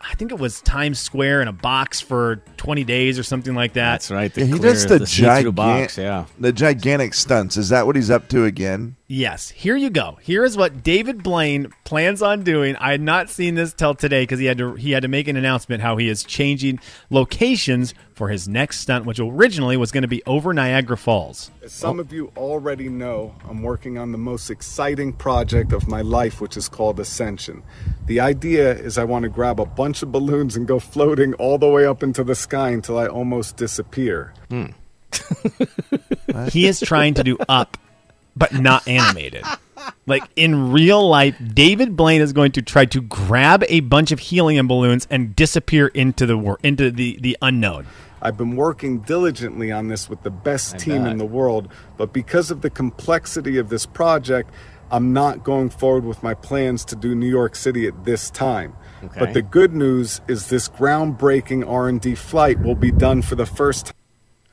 I 0.00 0.14
think 0.14 0.30
it 0.32 0.38
was 0.38 0.60
Times 0.62 0.98
Square 0.98 1.42
in 1.42 1.48
a 1.48 1.52
box 1.52 2.00
for 2.00 2.36
20 2.56 2.82
days 2.84 3.18
or 3.18 3.22
something 3.22 3.54
like 3.54 3.74
that. 3.74 3.92
that's 3.92 4.10
right. 4.10 4.32
The 4.32 4.40
Yeah, 4.42 4.46
he 4.46 4.52
clear- 4.58 4.72
does 4.72 4.86
the, 4.86 5.06
see-through 5.06 5.26
gigantic, 5.52 5.54
box. 5.54 5.98
Yeah, 5.98 6.24
the 6.38 6.52
gigantic 6.52 7.12
stunts. 7.14 7.56
Is 7.58 7.68
that 7.68 7.86
what 7.86 7.94
he's 7.96 8.10
up 8.10 8.28
to 8.30 8.44
again? 8.44 8.95
Yes, 9.08 9.50
here 9.50 9.76
you 9.76 9.88
go. 9.88 10.18
Here 10.20 10.44
is 10.44 10.56
what 10.56 10.82
David 10.82 11.22
Blaine 11.22 11.72
plans 11.84 12.22
on 12.22 12.42
doing. 12.42 12.74
I 12.76 12.90
had 12.90 13.00
not 13.00 13.30
seen 13.30 13.54
this 13.54 13.72
till 13.72 13.94
today 13.94 14.24
because 14.24 14.40
he 14.40 14.46
had 14.46 14.58
to 14.58 14.74
he 14.74 14.90
had 14.90 15.02
to 15.02 15.08
make 15.08 15.28
an 15.28 15.36
announcement 15.36 15.80
how 15.80 15.96
he 15.96 16.08
is 16.08 16.24
changing 16.24 16.80
locations 17.08 17.94
for 18.14 18.30
his 18.30 18.48
next 18.48 18.80
stunt, 18.80 19.06
which 19.06 19.20
originally 19.20 19.76
was 19.76 19.92
going 19.92 20.02
to 20.02 20.08
be 20.08 20.24
over 20.26 20.52
Niagara 20.52 20.96
Falls. 20.96 21.52
As 21.62 21.72
some 21.72 22.00
of 22.00 22.12
you 22.12 22.32
already 22.36 22.88
know, 22.88 23.32
I'm 23.48 23.62
working 23.62 23.96
on 23.96 24.10
the 24.10 24.18
most 24.18 24.50
exciting 24.50 25.12
project 25.12 25.72
of 25.72 25.86
my 25.86 26.00
life, 26.00 26.40
which 26.40 26.56
is 26.56 26.68
called 26.68 26.98
Ascension. 26.98 27.62
The 28.06 28.18
idea 28.18 28.72
is 28.72 28.98
I 28.98 29.04
want 29.04 29.22
to 29.22 29.28
grab 29.28 29.60
a 29.60 29.66
bunch 29.66 30.02
of 30.02 30.10
balloons 30.10 30.56
and 30.56 30.66
go 30.66 30.80
floating 30.80 31.32
all 31.34 31.58
the 31.58 31.68
way 31.68 31.86
up 31.86 32.02
into 32.02 32.24
the 32.24 32.34
sky 32.34 32.70
until 32.70 32.98
I 32.98 33.06
almost 33.06 33.56
disappear. 33.56 34.34
Hmm. 34.48 34.66
He 36.50 36.66
is 36.66 36.80
trying 36.80 37.14
to 37.14 37.24
do 37.24 37.38
up, 37.48 37.78
but 38.36 38.52
not 38.52 38.86
animated. 38.86 39.44
Like 40.06 40.22
in 40.36 40.72
real 40.72 41.08
life, 41.08 41.36
David 41.54 41.96
Blaine 41.96 42.20
is 42.20 42.32
going 42.32 42.52
to 42.52 42.62
try 42.62 42.84
to 42.86 43.00
grab 43.00 43.64
a 43.68 43.80
bunch 43.80 44.12
of 44.12 44.18
helium 44.18 44.68
balloons 44.68 45.06
and 45.10 45.34
disappear 45.34 45.88
into 45.88 46.26
the 46.26 46.36
wor- 46.36 46.58
into 46.62 46.90
the 46.90 47.18
the 47.20 47.36
unknown. 47.42 47.86
I've 48.22 48.36
been 48.36 48.56
working 48.56 49.00
diligently 49.00 49.70
on 49.70 49.88
this 49.88 50.08
with 50.08 50.22
the 50.22 50.30
best 50.30 50.78
team 50.78 51.06
in 51.06 51.18
the 51.18 51.26
world, 51.26 51.68
but 51.96 52.12
because 52.12 52.50
of 52.50 52.62
the 52.62 52.70
complexity 52.70 53.58
of 53.58 53.68
this 53.68 53.84
project, 53.86 54.50
I'm 54.90 55.12
not 55.12 55.44
going 55.44 55.70
forward 55.70 56.04
with 56.04 56.22
my 56.22 56.34
plans 56.34 56.84
to 56.86 56.96
do 56.96 57.14
New 57.14 57.28
York 57.28 57.54
City 57.56 57.86
at 57.86 58.04
this 58.04 58.30
time. 58.30 58.74
Okay. 59.04 59.20
But 59.20 59.34
the 59.34 59.42
good 59.42 59.74
news 59.74 60.20
is 60.28 60.48
this 60.48 60.68
groundbreaking 60.68 61.68
R&D 61.68 62.14
flight 62.14 62.60
will 62.60 62.74
be 62.74 62.90
done 62.90 63.22
for 63.22 63.34
the 63.34 63.46
first 63.46 63.86
time. 63.86 63.95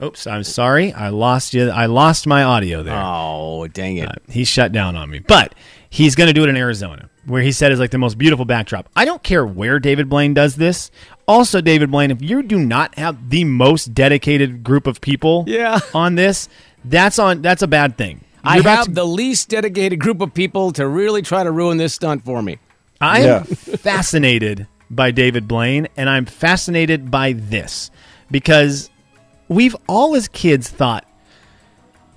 Oops, 0.04 0.28
I'm 0.28 0.44
sorry. 0.44 0.92
I 0.94 1.10
lost 1.10 1.54
you. 1.54 1.70
I 1.70 1.86
lost 1.86 2.28
my 2.28 2.44
audio 2.44 2.84
there. 2.84 2.96
Oh, 3.02 3.68
dang 3.68 3.98
it. 3.98 4.10
Uh, 4.10 4.14
he 4.30 4.44
shut 4.44 4.72
down 4.72 4.96
on 4.96 5.10
me. 5.10 5.20
But 5.20 5.56
he's 5.90 6.16
going 6.16 6.28
to 6.28 6.34
do 6.34 6.44
it 6.44 6.50
in 6.50 6.58
Arizona, 6.58 7.10
where 7.26 7.42
he 7.42 7.52
said 7.52 7.72
is 7.72 7.80
like 7.80 7.92
the 7.92 7.98
most 7.98 8.18
beautiful 8.18 8.46
backdrop. 8.46 8.90
I 8.96 9.06
don't 9.06 9.24
care 9.24 9.46
where 9.46 9.80
David 9.80 10.10
Blaine 10.10 10.34
does 10.34 10.56
this. 10.58 10.92
Also, 11.28 11.62
David 11.62 11.90
Blaine, 11.92 12.12
if 12.12 12.22
you 12.22 12.44
do 12.44 12.60
not 12.60 12.96
have 12.98 13.30
the 13.30 13.46
most 13.46 13.94
dedicated 13.94 14.64
group 14.64 14.88
of 14.88 15.00
people 15.00 15.46
Yeah. 15.48 15.80
on 15.94 16.16
this, 16.16 16.50
that's 16.84 17.18
on 17.18 17.42
that's 17.42 17.62
a 17.62 17.68
bad 17.68 17.98
thing. 17.98 18.22
I 18.44 18.56
You're 18.56 18.62
about 18.62 18.78
have 18.80 18.86
to- 18.88 18.92
the 18.92 19.06
least 19.06 19.48
dedicated 19.48 20.00
group 20.00 20.20
of 20.20 20.34
people 20.34 20.72
to 20.74 20.86
really 20.86 21.22
try 21.22 21.44
to 21.46 21.52
ruin 21.52 21.78
this 21.78 21.94
stunt 21.94 22.26
for 22.26 22.42
me. 22.42 22.58
I'm 23.00 23.24
Yeah. 23.24 23.44
fascinated 23.44 24.68
by 24.92 25.12
David 25.12 25.48
Blaine, 25.48 25.88
and 25.96 26.10
I'm 26.10 26.26
fascinated 26.26 27.10
by 27.10 27.34
this 27.34 27.90
because 28.30 28.90
we've 29.48 29.76
all 29.88 30.16
as 30.16 30.28
kids 30.28 30.70
thought, 30.70 31.06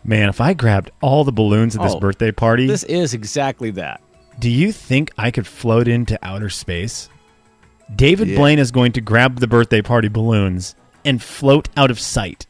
man, 0.04 0.28
if 0.28 0.40
I 0.40 0.54
grabbed 0.54 0.90
all 1.00 1.24
the 1.24 1.32
balloons 1.32 1.76
at 1.76 1.82
this 1.82 1.94
Oh, 1.94 2.00
birthday 2.00 2.32
party, 2.32 2.66
This 2.66 2.84
is 2.84 3.14
exactly 3.14 3.70
that. 3.72 4.00
do 4.38 4.50
you 4.50 4.72
think 4.72 5.10
I 5.18 5.30
could 5.30 5.46
float 5.46 5.88
into 5.88 6.18
outer 6.22 6.50
space? 6.50 7.08
David 7.94 8.28
Yeah. 8.28 8.36
Blaine 8.38 8.58
is 8.58 8.70
going 8.70 8.92
to 8.92 9.00
grab 9.00 9.38
the 9.40 9.46
birthday 9.46 9.80
party 9.82 10.08
balloons 10.08 10.74
and 11.04 11.22
float 11.22 11.68
out 11.76 11.90
of 11.90 12.00
sight. 12.00 12.46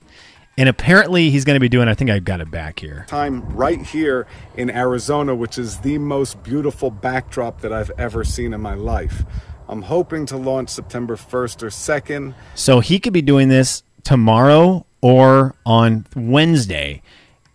And 0.59 0.67
apparently 0.71 1.29
he's 1.29 1.45
going 1.45 1.57
to 1.57 1.61
be 1.61 1.69
doing, 1.69 1.87
I 1.89 1.93
think 1.93 2.09
I've 2.11 2.25
got 2.25 2.41
it 2.41 2.51
back 2.51 2.79
here. 2.79 3.05
time 3.09 3.47
right 3.55 3.83
here 3.83 4.27
in 4.57 4.71
Arizona, 4.71 5.35
which 5.35 5.59
is 5.59 5.79
the 5.81 5.99
most 5.99 6.43
beautiful 6.43 6.91
backdrop 6.91 7.61
that 7.61 7.71
I've 7.75 7.91
ever 7.99 8.25
seen 8.25 8.55
in 8.55 8.63
my 8.63 8.73
life. 8.73 9.25
I'm 9.69 9.83
hoping 9.83 10.25
to 10.27 10.37
launch 10.39 10.71
September 10.71 11.17
1st 11.17 11.63
or 11.63 11.69
2nd. 11.69 12.35
So 12.55 12.81
he 12.81 12.99
could 12.99 13.13
be 13.13 13.21
doing 13.21 13.49
this 13.51 13.83
tomorrow 14.07 14.87
or 15.01 15.53
on 15.67 16.07
Wednesday. 16.15 17.03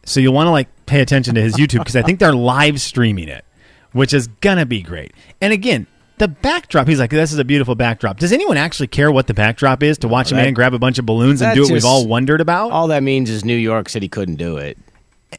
So 0.04 0.20
you'll 0.20 0.34
want 0.34 0.48
to 0.48 0.52
like 0.52 0.68
pay 0.86 1.00
attention 1.00 1.34
to 1.36 1.42
his 1.42 1.56
YouTube 1.56 1.80
because 1.80 1.96
I 1.96 2.02
think 2.02 2.20
they're 2.20 2.36
live 2.36 2.82
streaming 2.82 3.30
it, 3.30 3.46
which 3.94 4.14
is 4.14 4.28
gonna 4.28 4.66
be 4.66 4.82
great. 4.82 5.14
And 5.40 5.54
again, 5.54 5.88
the 6.18 6.28
backdrop, 6.28 6.88
he's 6.90 7.00
like, 7.00 7.10
this 7.10 7.32
is 7.32 7.40
a 7.40 7.46
beautiful 7.46 7.74
backdrop. 7.76 8.18
Does 8.20 8.34
anyone 8.34 8.58
actually 8.58 8.88
care 8.88 9.12
what 9.12 9.28
the 9.28 9.34
backdrop 9.34 9.82
is 9.82 9.98
to 10.00 10.10
watch 10.10 10.32
a 10.32 10.36
that- 10.36 10.44
man 10.44 10.54
grab 10.54 10.74
a 10.74 10.80
bunch 10.80 11.00
of 11.00 11.06
balloons 11.06 11.42
and 11.42 11.56
do 11.56 11.62
what 11.64 11.72
we've 11.72 11.86
all 11.86 12.06
wondered 12.06 12.42
about? 12.42 12.72
All 12.72 12.88
that 12.90 13.02
means 13.02 13.30
is 13.30 13.46
New 13.46 13.56
York 13.56 13.88
City 13.88 14.10
couldn't 14.10 14.36
do 14.36 14.58
it. 14.58 14.78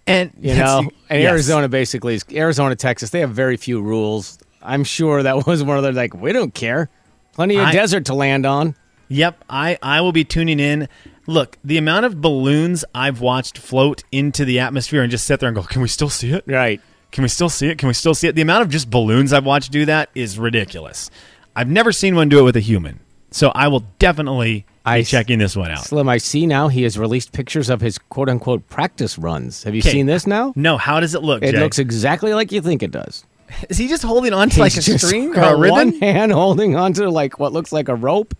and 0.06 0.32
You 0.40 0.54
know, 0.54 0.78
and 1.10 1.20
yes. 1.20 1.30
Arizona 1.30 1.68
basically 1.68 2.14
is 2.14 2.24
Arizona, 2.32 2.74
Texas. 2.74 3.10
They 3.10 3.20
have 3.20 3.30
very 3.32 3.58
few 3.58 3.82
rules. 3.82 4.38
I'm 4.62 4.84
sure 4.84 5.22
that 5.22 5.46
was 5.46 5.62
one 5.62 5.76
of 5.76 5.82
their 5.82 5.92
like, 5.92 6.14
we 6.14 6.32
don't 6.32 6.54
care. 6.54 6.88
Plenty 7.34 7.58
of 7.58 7.66
I- 7.66 7.72
desert 7.72 8.06
to 8.06 8.14
land 8.14 8.46
on. 8.46 8.74
Yep, 9.12 9.44
I, 9.50 9.78
I 9.82 10.00
will 10.00 10.12
be 10.12 10.24
tuning 10.24 10.58
in. 10.58 10.88
Look, 11.26 11.58
the 11.62 11.76
amount 11.78 12.06
of 12.06 12.20
balloons 12.20 12.84
I've 12.94 13.20
watched 13.20 13.58
float 13.58 14.02
into 14.10 14.44
the 14.44 14.58
atmosphere 14.58 15.02
and 15.02 15.10
just 15.10 15.26
sit 15.26 15.38
there 15.40 15.48
and 15.48 15.54
go, 15.56 15.62
can 15.62 15.82
we 15.82 15.88
still 15.88 16.08
see 16.08 16.32
it? 16.32 16.44
Right. 16.46 16.80
Can 17.12 17.22
we 17.22 17.28
still 17.28 17.48
see 17.50 17.68
it? 17.68 17.78
Can 17.78 17.88
we 17.88 17.94
still 17.94 18.14
see 18.14 18.26
it? 18.28 18.34
The 18.34 18.42
amount 18.42 18.62
of 18.62 18.70
just 18.70 18.90
balloons 18.90 19.32
I've 19.32 19.44
watched 19.44 19.70
do 19.70 19.84
that 19.84 20.08
is 20.14 20.38
ridiculous. 20.38 21.10
I've 21.54 21.68
never 21.68 21.92
seen 21.92 22.16
one 22.16 22.28
do 22.30 22.38
it 22.38 22.42
with 22.42 22.56
a 22.56 22.60
human. 22.60 23.00
So 23.30 23.50
I 23.54 23.68
will 23.68 23.84
definitely 23.98 24.64
I 24.84 25.00
be 25.00 25.04
checking 25.04 25.38
this 25.38 25.54
one 25.56 25.70
out. 25.70 25.84
Slim, 25.84 26.08
I 26.08 26.16
see 26.18 26.46
now 26.46 26.68
he 26.68 26.82
has 26.82 26.98
released 26.98 27.32
pictures 27.32 27.68
of 27.70 27.80
his 27.82 27.98
quote 27.98 28.28
unquote 28.30 28.66
practice 28.68 29.18
runs. 29.18 29.62
Have 29.64 29.74
you 29.74 29.80
Okay. 29.80 29.90
seen 29.92 30.06
this 30.06 30.26
now? 30.26 30.52
No, 30.56 30.76
how 30.78 31.00
does 31.00 31.14
it 31.14 31.22
look, 31.22 31.42
It 31.42 31.52
Jay? 31.52 31.60
looks 31.60 31.78
exactly 31.78 32.32
like 32.34 32.50
you 32.50 32.60
think 32.62 32.82
it 32.82 32.90
does. 32.90 33.24
Is 33.68 33.76
he 33.76 33.86
just 33.88 34.02
holding 34.02 34.32
on 34.32 34.48
to 34.50 34.60
like 34.60 34.74
a 34.74 34.80
string 34.82 35.36
or 35.36 35.42
a 35.42 35.56
ribbon? 35.56 35.70
One 35.90 35.92
hand 36.00 36.32
holding 36.32 36.74
onto 36.74 37.06
like 37.08 37.38
what 37.38 37.52
looks 37.52 37.70
like 37.72 37.88
a 37.88 37.94
rope, 37.94 38.34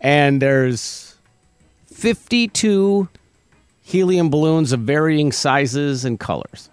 and 0.00 0.40
there's 0.42 1.16
52 1.92 3.08
helium 3.82 4.30
balloons 4.30 4.72
of 4.72 4.80
varying 4.80 5.32
sizes 5.32 6.04
and 6.04 6.20
colors. 6.20 6.70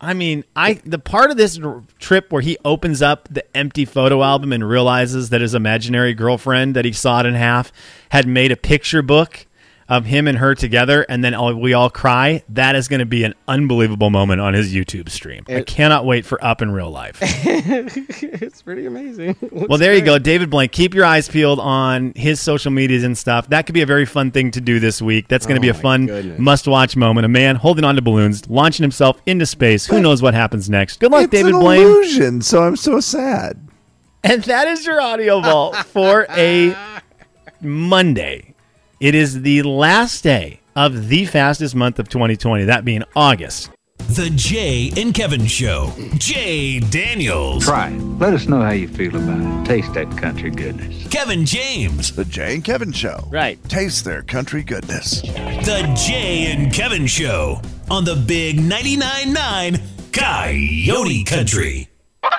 I 0.00 0.12
mean, 0.12 0.44
I 0.54 0.74
the 0.84 0.98
part 0.98 1.30
of 1.30 1.36
this 1.36 1.58
trip 1.98 2.30
where 2.30 2.42
he 2.42 2.58
opens 2.64 3.00
up 3.00 3.28
the 3.30 3.44
empty 3.56 3.84
photo 3.84 4.22
album 4.22 4.52
and 4.52 4.68
realizes 4.68 5.30
that 5.30 5.40
his 5.40 5.54
imaginary 5.54 6.12
girlfriend 6.12 6.76
that 6.76 6.84
he 6.84 6.92
sawed 6.92 7.24
in 7.24 7.34
half 7.34 7.72
had 8.10 8.26
made 8.26 8.52
a 8.52 8.56
picture 8.56 9.00
book 9.00 9.45
of 9.88 10.04
him 10.06 10.26
and 10.26 10.38
her 10.38 10.54
together, 10.54 11.02
and 11.08 11.22
then 11.22 11.32
all, 11.34 11.54
we 11.54 11.72
all 11.72 11.88
cry. 11.90 12.42
That 12.48 12.74
is 12.74 12.88
going 12.88 12.98
to 13.00 13.06
be 13.06 13.22
an 13.24 13.34
unbelievable 13.46 14.10
moment 14.10 14.40
on 14.40 14.52
his 14.54 14.74
YouTube 14.74 15.08
stream. 15.08 15.44
I 15.48 15.62
cannot 15.62 16.04
wait 16.04 16.24
for 16.26 16.42
Up 16.44 16.60
in 16.62 16.72
Real 16.72 16.90
Life. 16.90 17.18
it's 17.22 18.62
pretty 18.62 18.86
amazing. 18.86 19.36
well, 19.52 19.78
there 19.78 19.94
you 19.94 20.02
go, 20.02 20.18
David 20.18 20.50
Blank. 20.50 20.72
Keep 20.72 20.94
your 20.94 21.04
eyes 21.04 21.28
peeled 21.28 21.60
on 21.60 22.12
his 22.16 22.40
social 22.40 22.72
medias 22.72 23.04
and 23.04 23.16
stuff. 23.16 23.48
That 23.50 23.66
could 23.66 23.74
be 23.74 23.82
a 23.82 23.86
very 23.86 24.06
fun 24.06 24.30
thing 24.32 24.50
to 24.52 24.60
do 24.60 24.80
this 24.80 25.00
week. 25.00 25.28
That's 25.28 25.46
going 25.46 25.56
to 25.56 25.60
be 25.60 25.68
a 25.68 25.72
Oh, 25.76 25.80
fun 25.80 26.34
must-watch 26.42 26.96
moment. 26.96 27.24
A 27.24 27.28
man 27.28 27.54
holding 27.56 27.84
on 27.84 27.94
to 27.96 28.02
balloons, 28.02 28.48
launching 28.50 28.82
himself 28.82 29.20
into 29.26 29.46
space. 29.46 29.86
Who 29.86 30.00
knows 30.00 30.20
what 30.22 30.34
happens 30.34 30.68
next? 30.68 30.98
Good 31.00 31.12
luck, 31.12 31.24
it's 31.24 31.30
David 31.30 31.54
an 31.54 31.60
Blaine. 31.60 31.82
illusion, 31.82 32.42
so 32.42 32.62
I'm 32.64 32.76
so 32.76 32.98
sad. 33.00 33.68
And 34.24 34.42
that 34.44 34.66
is 34.66 34.84
your 34.84 35.00
audio 35.00 35.40
vault 35.40 35.76
for 35.76 36.26
a 36.30 36.74
Monday. 37.60 38.54
It 38.98 39.14
is 39.14 39.42
the 39.42 39.62
last 39.62 40.24
day 40.24 40.60
of 40.74 41.08
the 41.08 41.26
fastest 41.26 41.74
month 41.74 41.98
of 41.98 42.08
2020, 42.08 42.64
that 42.64 42.82
being 42.82 43.02
August. 43.14 43.70
The 43.98 44.30
Jay 44.30 44.90
and 44.96 45.12
Kevin 45.12 45.44
Show. 45.44 45.92
Jay 46.14 46.80
Daniels. 46.80 47.64
Try 47.64 47.90
it. 47.90 47.98
Let 47.98 48.32
us 48.32 48.46
know 48.46 48.62
how 48.62 48.70
you 48.70 48.88
feel 48.88 49.14
about 49.14 49.40
it. 49.40 49.66
Taste 49.66 49.92
that 49.94 50.08
country 50.16 50.50
goodness. 50.50 51.08
Kevin 51.08 51.44
James. 51.44 52.14
The 52.14 52.24
Jay 52.24 52.54
and 52.54 52.64
Kevin 52.64 52.92
Show. 52.92 53.28
Right. 53.30 53.62
Taste 53.68 54.06
their 54.06 54.22
country 54.22 54.62
goodness. 54.62 55.20
The 55.20 55.92
Jay 55.94 56.52
and 56.52 56.72
Kevin 56.72 57.06
Show 57.06 57.60
on 57.90 58.04
the 58.04 58.16
Big 58.16 58.58
99.9 58.60 59.32
9 59.34 59.82
Coyote 60.12 61.24
Country. 61.24 61.88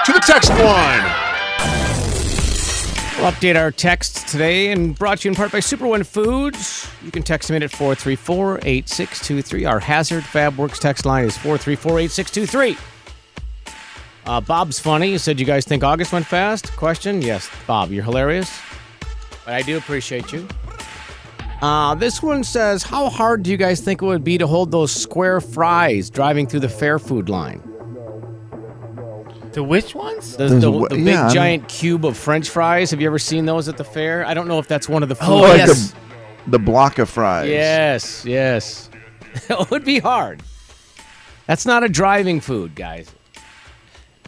To 0.06 0.14
the 0.14 0.24
text 0.26 0.50
line. 0.50 1.27
We'll 3.18 3.32
update 3.32 3.60
our 3.60 3.72
texts 3.72 4.32
today 4.32 4.72
and 4.72 4.96
brought 4.96 5.20
to 5.20 5.28
you 5.28 5.32
in 5.32 5.36
part 5.36 5.52
by 5.52 5.60
Super 5.60 5.88
One 5.88 6.04
Foods. 6.04 6.88
You 7.04 7.10
can 7.10 7.24
text 7.24 7.48
them 7.48 7.58
in 7.58 7.64
at 7.64 7.72
434 7.72 8.60
8623. 8.60 9.66
Our 9.66 9.80
Hazard 9.80 10.24
FabWorks 10.24 10.78
text 10.78 11.04
line 11.04 11.26
is 11.26 11.36
434 11.36 12.00
8623. 12.02 12.78
Uh, 14.28 14.40
Bob's 14.42 14.78
funny. 14.78 15.14
He 15.14 15.18
said, 15.18 15.40
You 15.40 15.48
guys 15.48 15.66
think 15.66 15.84
August 15.84 16.14
went 16.14 16.28
fast? 16.28 16.72
Question? 16.76 17.24
Yes, 17.24 17.50
Bob, 17.66 17.90
you're 17.92 18.04
hilarious. 18.04 18.56
But 19.46 19.56
I 19.56 19.64
do 19.64 19.78
appreciate 19.78 20.32
you. 20.32 20.48
Uh, 21.64 21.96
this 21.96 22.22
one 22.22 22.44
says, 22.44 22.84
How 22.84 23.10
hard 23.10 23.42
do 23.42 23.50
you 23.50 23.58
guys 23.58 23.82
think 23.82 24.04
it 24.04 24.06
would 24.06 24.24
be 24.24 24.38
to 24.38 24.46
hold 24.46 24.70
those 24.70 24.92
square 24.94 25.42
fries 25.42 26.12
driving 26.12 26.46
through 26.46 26.60
the 26.60 26.70
fair 26.70 27.00
food 27.00 27.30
line? 27.30 27.67
To 29.58 29.64
which 29.64 29.96
ones? 29.96 30.38
The, 30.38 30.50
the, 30.50 30.72
a 30.72 30.88
the 30.90 30.96
big 30.98 31.08
yeah, 31.08 31.24
I'm- 31.24 31.34
giant 31.34 31.68
cube 31.68 32.06
of 32.06 32.16
French 32.16 32.48
fries. 32.48 32.92
Have 32.92 33.02
you 33.02 33.08
ever 33.08 33.18
seen 33.18 33.48
those 33.48 33.68
at 33.68 33.76
the 33.76 33.84
fair? 33.84 34.24
I 34.24 34.36
don't 34.36 34.48
know 34.48 34.60
if 34.60 34.68
that's 34.68 34.88
one 34.88 35.02
of 35.02 35.10
the 35.10 35.16
oh, 35.16 35.26
food. 35.26 35.32
Oh, 35.32 35.42
like 35.42 35.58
yes. 35.58 35.94
the, 36.46 36.52
the 36.52 36.60
block 36.60 37.00
of 37.00 37.10
fries. 37.10 37.50
Yes, 37.50 38.24
yes. 38.24 38.92
it 39.50 39.72
would 39.72 39.84
be 39.84 39.98
hard. 39.98 40.44
That's 41.48 41.66
not 41.66 41.84
a 41.84 41.90
driving 41.90 42.40
food, 42.40 42.76
guys. 42.76 43.10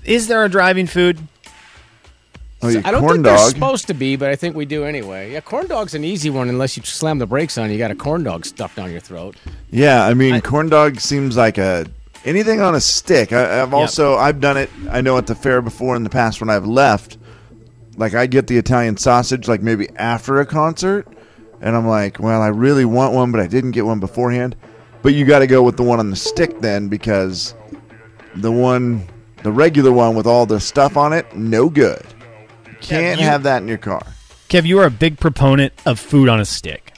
Is 0.04 0.28
there 0.28 0.44
a 0.44 0.50
driving 0.50 0.88
food? 0.88 1.20
Oh, 2.64 2.70
you 2.70 2.82
I 2.84 2.90
don't 2.90 3.02
corn 3.02 3.14
think 3.18 3.26
they're 3.26 3.38
supposed 3.38 3.86
to 3.86 3.94
be, 3.94 4.16
but 4.16 4.32
I 4.32 4.36
think 4.36 4.56
we 4.56 4.66
do 4.66 4.84
anyway. 4.84 5.32
Yeah, 5.32 5.42
corn 5.42 5.68
dog's 5.68 5.94
an 5.94 6.04
easy 6.04 6.32
one 6.32 6.50
unless 6.50 6.76
you 6.76 6.82
slam 6.82 7.20
the 7.20 7.28
brakes 7.28 7.56
on. 7.60 7.70
You 7.70 7.78
got 7.78 7.92
a 7.92 7.96
corn 7.96 8.24
dog 8.24 8.48
stuffed 8.48 8.78
down 8.78 8.90
your 8.90 9.00
throat. 9.00 9.36
Yeah, 9.70 10.08
I 10.08 10.16
mean, 10.16 10.34
I- 10.34 10.42
corn 10.42 10.70
dog 10.70 11.00
seems 11.00 11.38
like 11.38 11.60
a 11.60 11.86
anything 12.30 12.62
on 12.62 12.76
a 12.76 12.80
stick. 12.80 13.34
I, 13.34 13.62
I've 13.62 13.74
also 13.74 14.16
I've 14.16 14.40
done 14.40 14.58
it. 14.58 14.70
I 14.90 15.02
know 15.02 15.18
at 15.18 15.28
the 15.28 15.36
fair 15.36 15.62
before 15.62 15.96
in 15.96 16.04
the 16.04 16.10
past 16.10 16.40
when 16.40 16.50
I've 16.50 16.66
left. 16.66 17.18
Like 17.98 18.14
I 18.14 18.28
get 18.28 18.48
the 18.48 18.58
Italian 18.58 18.96
sausage 18.96 19.48
like 19.48 19.62
maybe 19.62 19.90
after 19.98 20.40
a 20.40 20.46
concert, 20.46 21.08
and 21.60 21.76
I'm 21.76 21.88
like, 21.88 22.20
well, 22.20 22.42
I 22.42 22.48
really 22.48 22.86
want 22.86 23.14
one, 23.14 23.32
but 23.32 23.42
I 23.42 23.48
didn't 23.48 23.72
get 23.72 23.86
one 23.86 24.00
beforehand. 24.00 24.56
But 25.02 25.14
you 25.14 25.26
got 25.26 25.40
to 25.40 25.48
go 25.48 25.64
with 25.64 25.76
the 25.78 25.84
one 25.84 26.00
on 26.00 26.10
the 26.10 26.16
stick 26.16 26.60
then 26.62 26.88
because 26.88 27.54
the 28.36 28.52
one, 28.52 29.08
the 29.44 29.52
regular 29.52 29.92
one 29.92 30.16
with 30.16 30.28
all 30.28 30.46
the 30.46 30.60
stuff 30.60 30.98
on 30.98 31.14
it, 31.14 31.36
no 31.36 31.70
good. 31.70 32.06
Can't 32.82 33.20
you- 33.20 33.26
have 33.26 33.44
that 33.44 33.62
in 33.62 33.68
your 33.68 33.78
car. 33.78 34.06
Kev, 34.50 34.66
you 34.66 34.80
are 34.80 34.86
a 34.86 34.92
big 34.92 35.20
proponent 35.20 35.74
of 35.86 36.00
food 36.00 36.28
on 36.28 36.40
a 36.40 36.46
stick. 36.46 36.94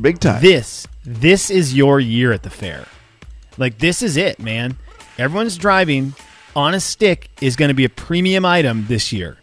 Big 0.00 0.18
time. 0.18 0.42
This, 0.42 0.86
this 1.04 1.50
is 1.50 1.72
your 1.74 2.00
year 2.00 2.32
at 2.32 2.42
the 2.42 2.50
fair. 2.50 2.86
Like 3.58 3.78
this 3.78 4.02
is 4.02 4.16
it, 4.16 4.38
man. 4.38 4.76
Everyone's 5.18 5.56
driving 5.56 6.14
on 6.56 6.74
a 6.74 6.80
stick 6.80 7.28
is 7.40 7.56
going 7.56 7.68
to 7.68 7.74
be 7.74 7.84
a 7.84 7.88
premium 7.88 8.44
item 8.44 8.86
this 8.86 9.12
year. 9.12 9.36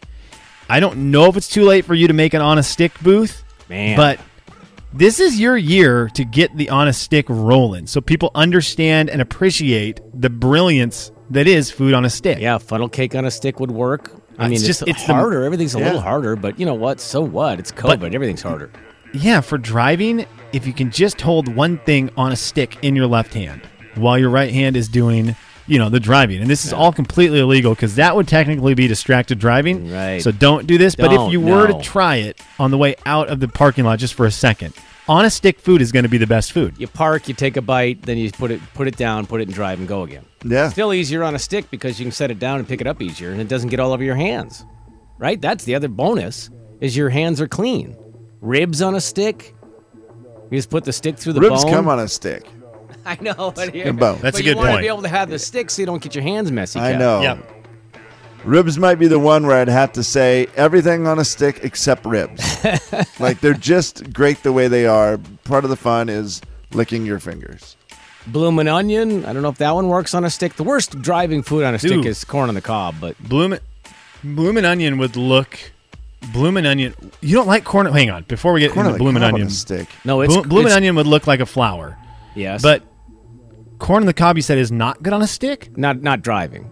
I 0.69 0.79
don't 0.79 1.11
know 1.11 1.25
if 1.25 1.37
it's 1.37 1.49
too 1.49 1.63
late 1.63 1.85
for 1.85 1.93
you 1.93 2.07
to 2.07 2.13
make 2.13 2.33
an 2.33 2.41
on 2.41 2.57
a 2.57 2.63
stick 2.63 2.91
booth, 3.01 3.43
Man. 3.69 3.95
but 3.95 4.19
this 4.93 5.19
is 5.19 5.39
your 5.39 5.57
year 5.57 6.09
to 6.15 6.23
get 6.25 6.55
the 6.57 6.69
on 6.69 6.87
a 6.87 6.93
stick 6.93 7.25
rolling 7.29 7.85
so 7.87 8.01
people 8.01 8.31
understand 8.33 9.09
and 9.09 9.21
appreciate 9.21 9.99
the 10.13 10.29
brilliance 10.29 11.11
that 11.29 11.47
is 11.47 11.69
food 11.69 11.93
on 11.93 12.05
a 12.05 12.09
stick. 12.09 12.39
Yeah, 12.39 12.57
funnel 12.57 12.89
cake 12.89 13.13
on 13.15 13.25
a 13.25 13.31
stick 13.31 13.59
would 13.59 13.71
work. 13.71 14.11
I 14.39 14.45
mean, 14.45 14.53
it's 14.53 14.61
it's, 14.67 14.79
just- 14.79 14.89
it's 14.89 15.05
the- 15.05 15.13
harder. 15.13 15.43
Everything's 15.43 15.75
a 15.75 15.79
Yeah. 15.79 15.85
little 15.85 16.01
harder, 16.01 16.35
but 16.35 16.59
you 16.59 16.65
know 16.65 16.73
what? 16.73 16.99
So 16.99 17.21
what? 17.21 17.59
It's 17.59 17.71
COVID. 17.71 18.13
Everything's 18.15 18.41
harder. 18.41 18.71
Yeah, 19.13 19.41
for 19.41 19.57
driving, 19.57 20.25
if 20.51 20.65
you 20.67 20.73
can 20.73 20.89
just 20.91 21.21
hold 21.21 21.53
one 21.55 21.77
thing 21.79 22.09
on 22.17 22.31
a 22.31 22.35
stick 22.35 22.77
in 22.81 22.95
your 22.95 23.07
left 23.07 23.33
hand 23.33 23.61
while 23.97 24.17
your 24.17 24.29
right 24.29 24.51
hand 24.51 24.75
is 24.75 24.87
doing, 24.87 25.35
you 25.67 25.79
know, 25.79 25.89
the 25.89 25.99
driving. 25.99 26.41
And 26.41 26.49
this 26.49 26.65
is 26.65 26.73
all 26.73 26.91
completely 26.91 27.39
illegal 27.39 27.73
because 27.73 27.95
that 27.95 28.15
would 28.15 28.27
technically 28.27 28.73
be 28.73 28.87
distracted 28.87 29.39
driving. 29.39 29.91
Right. 29.91 30.21
So 30.21 30.31
don't 30.31 30.67
do 30.67 30.77
this. 30.77 30.95
but 30.95 31.13
if 31.13 31.31
you 31.31 31.41
were 31.41 31.67
no. 31.67 31.77
to 31.77 31.83
try 31.83 32.17
it 32.17 32.39
on 32.59 32.71
the 32.71 32.77
way 32.77 32.95
out 33.05 33.29
of 33.29 33.39
the 33.39 33.47
parking 33.47 33.85
lot 33.85 33.99
just 33.99 34.13
for 34.13 34.25
a 34.25 34.31
second, 34.31 34.73
on 35.07 35.25
a 35.25 35.29
stick 35.29 35.59
food 35.59 35.81
is 35.81 35.91
going 35.91 36.03
to 36.03 36.09
be 36.09 36.17
the 36.17 36.27
best 36.27 36.51
food. 36.51 36.75
You 36.77 36.87
park, 36.87 37.27
you 37.27 37.33
take 37.33 37.57
a 37.57 37.61
bite, 37.61 38.01
then 38.01 38.17
you 38.17 38.31
put 38.31 38.51
it 38.51 38.61
put 38.73 38.87
it 38.87 38.97
down, 38.97 39.27
put 39.27 39.41
it 39.41 39.47
in 39.47 39.53
drive, 39.53 39.79
and 39.79 39.87
go 39.87 40.03
again. 40.03 40.25
Yeah. 40.43 40.69
Still 40.69 40.93
easier 40.93 41.23
on 41.23 41.35
a 41.35 41.39
stick 41.39 41.69
because 41.69 41.99
you 41.99 42.05
can 42.05 42.11
set 42.11 42.31
it 42.31 42.39
down 42.39 42.59
and 42.59 42.67
pick 42.67 42.81
it 42.81 42.87
up 42.87 43.01
easier, 43.01 43.31
and 43.31 43.41
it 43.41 43.47
doesn't 43.47 43.69
get 43.69 43.79
all 43.79 43.91
over 43.91 44.03
your 44.03 44.15
hands. 44.15 44.65
Right? 45.17 45.39
That's 45.39 45.63
the 45.63 45.75
other 45.75 45.87
bonus 45.87 46.49
is 46.81 46.97
your 46.97 47.09
hands 47.09 47.39
are 47.39 47.47
clean. 47.47 47.95
Ribs 48.41 48.81
on 48.81 48.95
a 48.95 49.01
stick. 49.01 49.55
You 50.51 50.57
just 50.57 50.69
put 50.69 50.83
the 50.83 50.93
stick 50.93 51.17
through 51.17 51.33
the 51.33 51.41
Ribs 51.41 51.63
bone. 51.63 51.73
come 51.73 51.87
on 51.87 51.99
a 51.99 52.07
stick. 52.07 52.45
I 53.07 53.17
know, 53.21 53.51
but 53.55 53.73
here. 53.73 53.91
That's 53.93 54.21
but 54.21 54.35
a 54.39 54.43
good 54.43 54.45
you 54.45 54.55
want 54.55 54.67
point. 54.69 54.77
to 54.77 54.81
be 54.81 54.87
able 54.87 55.01
to 55.03 55.07
have 55.07 55.29
the 55.29 55.39
stick 55.39 55.69
so 55.69 55.81
you 55.81 55.85
don't 55.85 56.01
get 56.01 56.15
your 56.15 56.23
hands 56.23 56.51
messy. 56.51 56.79
I 56.79 56.93
Kev. 56.93 56.99
know. 56.99 57.21
Yep. 57.21 57.51
Ribs 58.43 58.77
might 58.77 58.95
be 58.95 59.07
the 59.07 59.17
one 59.19 59.47
where 59.47 59.57
I'd 59.57 59.67
have 59.67 59.91
to 59.93 60.03
say 60.03 60.47
everything 60.55 61.07
on 61.07 61.17
a 61.17 61.25
stick 61.25 61.61
except 61.63 62.05
ribs. 62.05 62.63
like 63.19 63.39
they're 63.41 63.53
just 63.55 64.13
great 64.13 64.43
the 64.43 64.51
way 64.53 64.67
they 64.67 64.85
are. 64.85 65.17
Part 65.45 65.63
of 65.63 65.71
the 65.71 65.75
fun 65.75 66.09
is 66.09 66.41
licking 66.71 67.05
your 67.07 67.19
fingers. 67.19 67.75
Bloomin' 68.27 68.67
onion. 68.67 69.25
I 69.25 69.33
don't 69.33 69.41
know 69.41 69.49
if 69.49 69.57
that 69.59 69.71
one 69.73 69.87
works 69.87 70.13
on 70.13 70.25
a 70.25 70.29
stick. 70.29 70.55
The 70.55 70.63
worst 70.63 70.99
driving 71.01 71.41
food 71.43 71.63
on 71.63 71.73
a 71.75 71.79
stick 71.79 71.91
Dude. 71.91 72.05
is 72.05 72.23
corn 72.23 72.49
on 72.49 72.55
the 72.55 72.61
cob, 72.61 72.95
but 73.01 73.17
Bloomin' 73.19 73.59
Bloomin' 74.23 74.65
Onion 74.65 74.97
would 74.97 75.15
look. 75.15 75.59
Bloomin' 76.33 76.65
Onion. 76.65 76.93
You 77.21 77.35
don't 77.35 77.45
like 77.47 77.63
corn. 77.63 77.85
Hang 77.87 78.09
on. 78.09 78.23
Before 78.23 78.53
we 78.53 78.59
get 78.59 78.71
Corn 78.71 78.87
on 78.87 78.91
into 78.93 78.97
the 78.97 79.03
Bloomin' 79.03 79.21
cob 79.21 79.27
on 79.29 79.33
Onion. 79.35 79.47
a 79.47 79.51
stick. 79.51 79.87
no, 80.03 80.21
it's 80.21 80.33
Blo- 80.33 80.43
Bloomin' 80.43 80.65
it's- 80.67 80.77
Onion 80.77 80.95
would 80.95 81.05
look 81.07 81.27
like 81.27 81.39
a 81.39 81.45
flower. 81.45 81.97
Yes, 82.35 82.61
But 82.61 82.83
corn 83.79 84.03
on 84.03 84.07
the 84.07 84.13
cob, 84.13 84.35
you 84.37 84.41
said, 84.41 84.57
is 84.57 84.71
not 84.71 85.01
good 85.03 85.13
on 85.13 85.21
a 85.21 85.27
stick? 85.27 85.77
not 85.77 86.01
not 86.01 86.21
driving. 86.21 86.71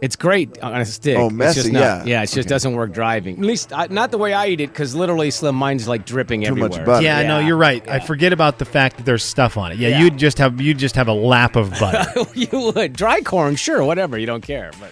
It's 0.00 0.16
great 0.16 0.58
on 0.60 0.80
a 0.80 0.84
stick. 0.84 1.16
Oh, 1.16 1.26
It's 1.26 1.32
messy, 1.34 1.60
just 1.60 1.72
not, 1.72 1.80
yeah. 1.80 2.04
yeah. 2.04 2.22
It 2.22 2.26
just 2.26 2.38
Okay. 2.38 2.48
doesn't 2.48 2.74
work 2.74 2.92
driving. 2.92 3.36
At 3.38 3.44
least 3.44 3.72
I, 3.72 3.86
not 3.88 4.10
the 4.10 4.18
way 4.18 4.32
I 4.32 4.48
eat 4.48 4.60
it, 4.60 4.70
because 4.70 4.96
literally, 4.96 5.30
Slim, 5.30 5.54
mine's 5.54 5.86
like 5.86 6.04
dripping 6.04 6.42
Too 6.42 6.56
much 6.56 6.72
butter. 6.84 7.02
Yeah, 7.04 7.22
no, 7.22 7.38
Yeah, 7.38 7.46
you're 7.46 7.56
right. 7.56 7.88
I 7.88 8.00
forget 8.00 8.32
about 8.32 8.58
the 8.58 8.64
fact 8.64 8.96
that 8.96 9.06
there's 9.06 9.22
stuff 9.22 9.56
on 9.56 9.70
it. 9.70 9.78
Yeah, 9.78 9.90
Yeah. 9.90 10.00
you'd 10.00 10.18
just 10.18 10.38
have 10.38 10.60
you'd 10.60 10.78
just 10.78 10.96
have 10.96 11.06
a 11.06 11.12
lap 11.12 11.54
of 11.54 11.70
butter. 11.78 12.24
you 12.34 12.72
would 12.74 12.94
dry 12.94 13.20
corn, 13.20 13.54
sure, 13.54 13.84
whatever. 13.84 14.18
You 14.18 14.26
don't 14.26 14.42
care, 14.42 14.72
but 14.80 14.90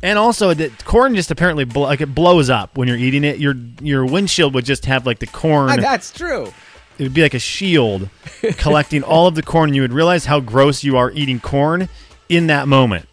And 0.00 0.16
also, 0.16 0.54
the 0.54 0.70
corn 0.84 1.16
just 1.16 1.32
apparently 1.32 1.64
bl- 1.64 1.80
like 1.80 2.00
it 2.00 2.14
blows 2.14 2.48
up 2.48 2.78
when 2.78 2.86
you're 2.86 2.96
eating 2.96 3.24
it. 3.24 3.38
Your 3.38 3.56
your 3.80 4.06
windshield 4.06 4.54
would 4.54 4.64
just 4.64 4.86
have 4.86 5.06
like 5.06 5.18
the 5.18 5.26
corn. 5.26 5.70
Ah, 5.70 5.76
that's 5.76 6.12
true. 6.12 6.52
It 6.98 7.02
would 7.02 7.14
be 7.14 7.22
like 7.22 7.34
a 7.34 7.38
shield 7.38 8.08
collecting 8.58 9.02
all 9.02 9.26
of 9.26 9.34
the 9.34 9.42
corn. 9.42 9.70
And 9.70 9.76
you 9.76 9.82
would 9.82 9.92
realize 9.92 10.26
how 10.26 10.40
gross 10.40 10.84
you 10.84 10.96
are 10.96 11.10
eating 11.12 11.40
corn 11.40 11.88
in 12.28 12.46
that 12.48 12.68
moment. 12.68 13.06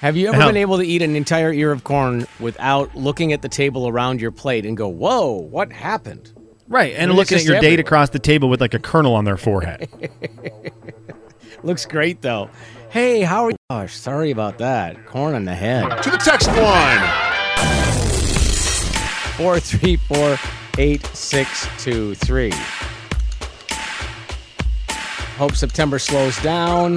Have 0.00 0.16
you 0.16 0.28
ever 0.28 0.36
How- 0.36 0.46
been 0.48 0.56
able 0.58 0.76
to 0.78 0.84
eat 0.86 1.02
an 1.02 1.16
entire 1.16 1.52
ear 1.52 1.72
of 1.72 1.82
corn 1.84 2.26
without 2.38 2.94
looking 2.94 3.32
at 3.32 3.42
the 3.42 3.48
table 3.48 3.88
around 3.88 4.20
your 4.20 4.30
plate 4.30 4.66
and 4.66 4.76
go, 4.76 4.88
"Whoa, 4.88 5.30
what 5.30 5.72
happened?" 5.72 6.32
Right, 6.68 6.94
and 6.96 7.10
It's 7.10 7.16
looking 7.16 7.36
at 7.36 7.38
just 7.40 7.46
your 7.50 7.60
date 7.60 7.78
across 7.80 8.10
the 8.10 8.18
table 8.18 8.48
with 8.48 8.60
like 8.60 8.74
a 8.74 8.78
kernel 8.78 9.14
on 9.14 9.24
their 9.24 9.36
forehead. 9.36 9.88
Looks 11.62 11.86
great 11.86 12.20
though. 12.22 12.50
Hey, 12.90 13.22
how 13.22 13.44
are 13.44 13.50
you? 13.50 13.56
Gosh, 13.70 13.94
sorry 13.96 14.30
about 14.30 14.58
that. 14.58 15.06
Corn 15.06 15.34
on 15.34 15.44
the 15.44 15.54
head. 15.54 16.02
To 16.02 16.10
the 16.10 16.16
text 16.18 16.48
line. 16.48 17.00
Four 19.36 19.60
three 19.60 19.96
four 19.96 20.38
eight 20.78 21.04
six 21.06 21.68
two 21.78 22.14
three. 22.16 22.52
Hope 25.36 25.54
September 25.54 25.98
slows 25.98 26.40
down. 26.42 26.96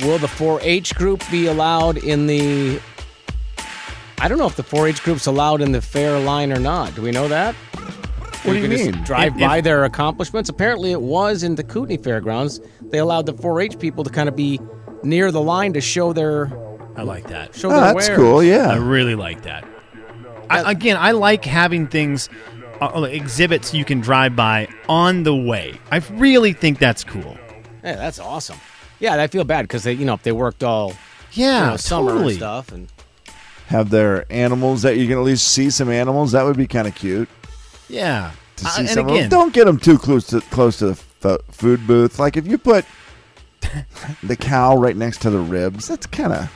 Will 0.00 0.18
the 0.18 0.26
4-H 0.26 0.94
group 0.94 1.22
be 1.30 1.46
allowed 1.46 1.96
in 1.98 2.26
the? 2.26 2.80
I 4.18 4.28
don't 4.28 4.38
know 4.38 4.46
if 4.46 4.56
the 4.56 4.62
4-H 4.62 5.02
group's 5.02 5.26
allowed 5.26 5.60
in 5.60 5.72
the 5.72 5.80
fair 5.82 6.18
line 6.18 6.52
or 6.52 6.58
not. 6.60 6.94
Do 6.94 7.02
we 7.02 7.10
know 7.10 7.28
that? 7.28 7.54
What 8.44 8.54
do 8.54 8.58
you 8.58 8.68
mean? 8.68 8.92
Drive 9.04 9.34
If- 9.34 9.40
by 9.40 9.58
if- 9.58 9.64
their 9.64 9.84
accomplishments. 9.84 10.48
Apparently, 10.50 10.90
it 10.92 11.00
was 11.00 11.42
in 11.42 11.54
the 11.54 11.62
Kootenai 11.64 11.96
Fairgrounds. 12.02 12.60
They 12.90 12.98
allowed 12.98 13.26
the 13.26 13.34
4-H 13.34 13.78
people 13.78 14.04
to 14.04 14.10
kind 14.10 14.28
of 14.28 14.36
be 14.36 14.60
near 15.02 15.30
the 15.32 15.40
line 15.40 15.72
to 15.74 15.80
show 15.80 16.12
their 16.12 16.50
I 16.96 17.02
like 17.02 17.28
that. 17.28 17.54
show 17.54 17.68
Oh, 17.68 17.72
their 17.72 17.94
that's 17.94 18.08
wares. 18.08 18.18
cool. 18.18 18.42
Yeah, 18.42 18.68
I 18.70 18.76
really 18.76 19.14
like 19.14 19.42
that. 19.42 19.64
I, 20.50 20.70
again, 20.72 20.96
I 20.98 21.12
like 21.12 21.44
having 21.44 21.86
things, 21.86 22.28
uh, 22.94 23.02
exhibits 23.02 23.72
you 23.74 23.84
can 23.84 24.00
drive 24.00 24.34
by 24.36 24.68
on 24.88 25.22
the 25.22 25.34
way. 25.34 25.78
I 25.90 25.98
really 26.12 26.52
think 26.52 26.78
that's 26.78 27.04
cool. 27.04 27.36
Yeah, 27.84 27.96
that's 27.96 28.18
awesome. 28.18 28.58
Yeah, 29.00 29.20
I 29.20 29.26
feel 29.26 29.44
bad 29.44 29.62
because 29.62 29.82
they, 29.84 29.92
you 29.92 30.04
know, 30.04 30.14
if 30.14 30.22
they 30.22 30.32
worked 30.32 30.62
all 30.62 30.94
Yeah, 31.32 31.64
you 31.64 31.70
know, 31.72 31.76
summer 31.76 32.10
totally. 32.12 32.32
and 32.34 32.36
stuff, 32.38 32.72
and 32.72 32.88
Have 33.66 33.90
their 33.90 34.24
animals 34.30 34.82
that 34.82 34.96
you 34.96 35.06
can 35.08 35.18
at 35.18 35.24
least 35.24 35.48
see 35.48 35.70
some 35.70 35.90
animals. 35.90 36.32
That 36.32 36.44
would 36.44 36.56
be 36.56 36.66
kind 36.66 36.86
of 36.86 36.94
cute 36.94 37.28
Yeah. 37.88 38.30
to 38.56 38.66
Uh, 38.66 38.68
see 38.68 38.80
and 38.82 38.88
some. 38.90 38.98
of 39.00 39.06
them. 39.08 39.16
again, 39.16 39.28
Don't 39.30 39.52
get 39.52 39.64
them 39.66 39.78
too 39.78 39.98
close 39.98 40.26
to 40.28 40.40
close 40.42 40.76
to 40.78 40.96
the 41.20 41.32
f- 41.34 41.40
food 41.50 41.86
booth. 41.86 42.18
Like 42.18 42.36
if 42.36 42.46
you 42.46 42.58
put 42.58 42.84
the 44.22 44.36
cow 44.36 44.76
right 44.76 44.96
next 44.96 45.22
to 45.22 45.30
the 45.30 45.38
ribs, 45.40 45.88
that's 45.88 46.06
kind 46.06 46.32
of 46.32 46.50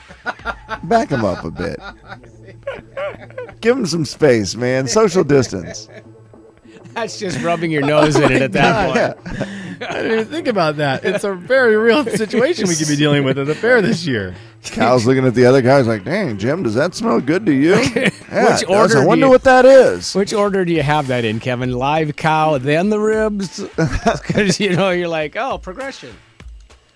back 0.83 1.09
them 1.09 1.25
up 1.25 1.43
a 1.43 1.51
bit. 1.51 1.79
Give 3.61 3.75
them 3.75 3.85
some 3.85 4.05
space, 4.05 4.55
man. 4.55 4.87
Social 4.87 5.23
distance. 5.23 5.89
That's 7.01 7.19
just 7.19 7.41
rubbing 7.43 7.71
your 7.71 7.83
nose 7.83 8.15
in 8.15 8.31
it 8.31 8.41
at 8.41 8.51
that 8.53 8.85
point. 9.25 9.37
Yeah. 9.37 9.87
I 9.89 9.93
didn't 10.01 10.11
even 10.11 10.25
think 10.25 10.47
about 10.47 10.77
that. 10.77 11.05
It's 11.05 11.23
a 11.23 11.33
very 11.35 11.77
real 11.77 12.03
situation 12.05 12.67
we 12.67 12.75
could 12.75 12.87
be 12.87 12.95
dealing 12.95 13.23
with 13.23 13.37
at 13.37 13.45
the 13.45 13.53
fair 13.55 13.81
this 13.81 14.05
year. 14.07 14.35
Cow's 14.63 15.05
looking 15.05 15.25
at 15.25 15.35
the 15.35 15.45
other 15.45 15.61
guys 15.61 15.85
like, 15.87 16.03
"Dang, 16.03 16.37
Jim, 16.39 16.63
does 16.63 16.73
that 16.73 16.95
smell 16.95 17.21
good 17.21 17.45
to 17.45 17.53
you?" 17.53 17.75
Yeah, 18.29 18.51
Which 18.53 18.63
it 18.63 18.67
does. 18.67 18.93
order 18.93 18.97
I 18.99 19.05
wonder 19.05 19.27
you- 19.27 19.31
what 19.31 19.43
that 19.43 19.65
is. 19.65 20.13
Which 20.15 20.33
order 20.33 20.65
do 20.65 20.73
you 20.73 20.81
have 20.81 21.07
that 21.07 21.23
in, 21.25 21.39
Kevin? 21.39 21.71
Live 21.71 22.15
cow, 22.15 22.57
then 22.57 22.89
the 22.89 22.99
ribs? 22.99 23.59
Because 23.77 24.59
you 24.59 24.75
know 24.75 24.89
you're 24.89 25.07
like, 25.07 25.35
oh, 25.37 25.57
progression. 25.59 26.13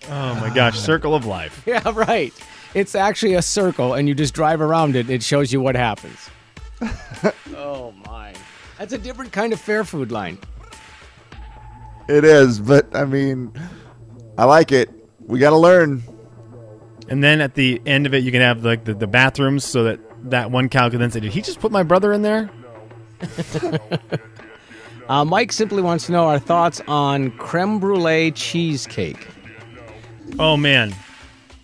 Oh 0.10 0.36
my 0.36 0.52
gosh, 0.54 0.80
circle 0.80 1.14
of 1.16 1.26
life. 1.26 1.62
Yeah, 1.66 1.82
right. 1.94 2.34
It's 2.74 2.96
actually 2.96 3.36
a 3.36 3.42
circle, 3.42 3.94
and 3.94 4.08
you 4.10 4.16
just 4.16 4.34
drive 4.34 4.60
around 4.60 4.96
it. 4.96 5.10
It 5.10 5.22
shows 5.24 5.54
you 5.54 5.62
what 5.62 5.76
happens. 5.76 6.30
oh 7.56 7.94
my, 8.08 8.34
that's 8.82 8.94
a 8.94 8.98
different 8.98 9.32
kind 9.32 9.54
of 9.54 9.62
fair 9.62 9.84
food 9.84 10.12
line. 10.12 10.40
It 12.10 12.24
is, 12.24 12.60
but 12.60 12.96
I 12.96 13.06
mean, 13.06 13.54
I 14.40 14.46
like 14.46 14.72
it. 14.72 14.90
We 15.20 15.38
got 15.38 15.52
to 15.52 15.58
learn. 15.58 16.02
And 17.08 17.24
then 17.24 17.42
at 17.42 17.54
the 17.54 17.80
end 17.86 18.08
of 18.08 18.16
it, 18.16 18.24
you 18.24 18.32
can 18.32 18.42
have 18.42 18.66
like 18.66 18.86
the, 18.86 18.96
the 18.96 19.06
bathrooms 19.06 19.66
so 19.66 19.84
that 19.84 20.00
that 20.32 20.50
one 20.50 20.68
cow 20.68 20.90
can 20.90 21.00
then 21.00 21.12
say, 21.12 21.20
"Did 21.20 21.32
he 21.32 21.42
just 21.42 21.60
put 21.60 21.72
my 21.72 21.84
brother 21.84 22.12
in 22.12 22.24
there?" 22.24 22.50
Uh, 25.10 25.26
Mike 25.26 25.52
simply 25.52 25.82
wants 25.82 26.06
to 26.06 26.14
know 26.14 26.30
our 26.30 26.40
thoughts 26.40 26.80
on 26.88 27.32
creme 27.32 27.80
brulee 27.80 28.32
cheesecake. 28.32 29.28
Oh 30.40 30.56
man, 30.56 30.96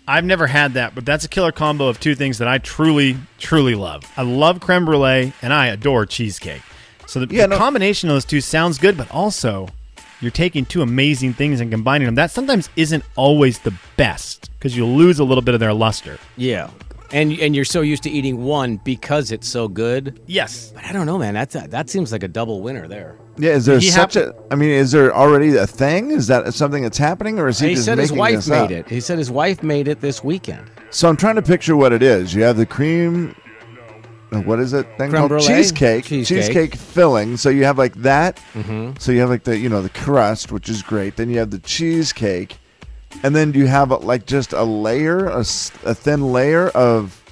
I've 0.06 0.24
never 0.24 0.46
had 0.46 0.74
that, 0.74 0.94
but 0.94 1.06
that's 1.06 1.24
a 1.24 1.28
killer 1.28 1.52
combo 1.52 1.86
of 1.86 1.98
two 1.98 2.14
things 2.14 2.36
that 2.38 2.48
I 2.48 2.58
truly, 2.58 3.16
truly 3.38 3.74
love. 3.74 4.02
I 4.18 4.22
love 4.22 4.60
creme 4.60 4.84
brulee 4.84 5.32
and 5.40 5.54
I 5.54 5.68
adore 5.68 6.04
cheesecake. 6.04 6.60
So 7.08 7.24
the, 7.24 7.34
Yeah, 7.34 7.42
the 7.46 7.48
no- 7.54 7.58
combination 7.58 8.10
of 8.10 8.14
those 8.14 8.24
two 8.26 8.40
sounds 8.40 8.76
good, 8.78 8.96
but 8.96 9.10
also 9.10 9.68
you're 10.20 10.30
taking 10.30 10.64
two 10.66 10.82
amazing 10.82 11.32
things 11.32 11.60
and 11.60 11.70
combining 11.70 12.06
them. 12.06 12.14
That 12.16 12.30
sometimes 12.30 12.68
isn't 12.76 13.02
always 13.16 13.60
the 13.60 13.72
best 13.96 14.50
because 14.58 14.76
you 14.76 14.84
lose 14.84 15.18
a 15.18 15.24
little 15.24 15.42
bit 15.42 15.54
of 15.54 15.60
their 15.60 15.72
luster. 15.72 16.18
Yeah. 16.36 16.70
And 17.10 17.32
and 17.40 17.56
you're 17.56 17.64
so 17.64 17.80
used 17.80 18.02
to 18.02 18.10
eating 18.10 18.44
one 18.44 18.76
because 18.84 19.32
it's 19.32 19.48
so 19.48 19.66
good. 19.66 20.20
Yes. 20.26 20.72
But 20.74 20.84
I 20.84 20.92
don't 20.92 21.06
know, 21.06 21.16
man. 21.16 21.32
That's 21.32 21.54
a, 21.54 21.66
that 21.68 21.88
seems 21.88 22.12
like 22.12 22.22
a 22.22 22.28
double 22.28 22.60
winner 22.60 22.86
there. 22.86 23.16
Yeah, 23.38 23.52
is 23.52 23.64
there 23.64 23.78
He 23.78 23.88
such 23.88 24.12
hap- 24.14 24.24
a? 24.24 24.34
I 24.50 24.56
mean, 24.56 24.68
is 24.68 24.90
there 24.92 25.14
already 25.16 25.56
a 25.56 25.66
thing? 25.66 26.10
Is 26.10 26.26
that 26.26 26.52
something 26.52 26.82
that's 26.82 26.98
happening, 26.98 27.38
or 27.38 27.48
is 27.48 27.60
he, 27.60 27.68
He 27.68 27.74
just 27.76 27.86
said 27.86 27.96
his 27.96 28.12
wife 28.12 28.46
made 28.48 28.64
up? 28.64 28.70
it. 28.72 28.88
He 28.90 29.00
said 29.00 29.16
his 29.16 29.30
wife 29.30 29.62
made 29.62 29.88
it 29.88 30.02
this 30.02 30.22
weekend. 30.22 30.70
So 30.90 31.08
I'm 31.08 31.16
trying 31.16 31.36
to 31.36 31.42
picture 31.42 31.76
what 31.78 31.94
it 31.94 32.02
is. 32.02 32.34
You 32.34 32.42
have 32.42 32.58
the 32.58 32.66
cream. 32.66 33.34
What 34.30 34.60
is 34.60 34.72
it? 34.74 34.82
Thing 34.98 35.08
Creme 35.10 35.12
called 35.20 35.28
brulee? 35.30 35.46
cheesecake. 35.46 36.04
Cheesecake. 36.04 36.74
filling. 36.74 37.36
So 37.38 37.48
you 37.48 37.64
have 37.64 37.78
like 37.78 37.94
that. 38.02 38.38
Mhm. 38.54 39.00
So 39.00 39.10
you 39.12 39.20
have 39.20 39.30
like 39.30 39.44
the 39.44 39.56
you 39.58 39.68
know 39.68 39.80
the 39.82 39.88
crust, 39.88 40.52
which 40.52 40.68
is 40.68 40.82
great. 40.82 41.16
Then 41.16 41.30
you 41.30 41.38
have 41.38 41.50
the 41.50 41.58
cheesecake, 41.60 42.58
and 43.22 43.34
then 43.34 43.54
you 43.54 43.66
have 43.68 43.90
like 43.90 44.26
just 44.26 44.52
a 44.52 44.64
layer, 44.64 45.26
a, 45.28 45.40
s- 45.40 45.72
a 45.84 45.94
thin 45.94 46.30
layer 46.32 46.68
of 46.68 47.22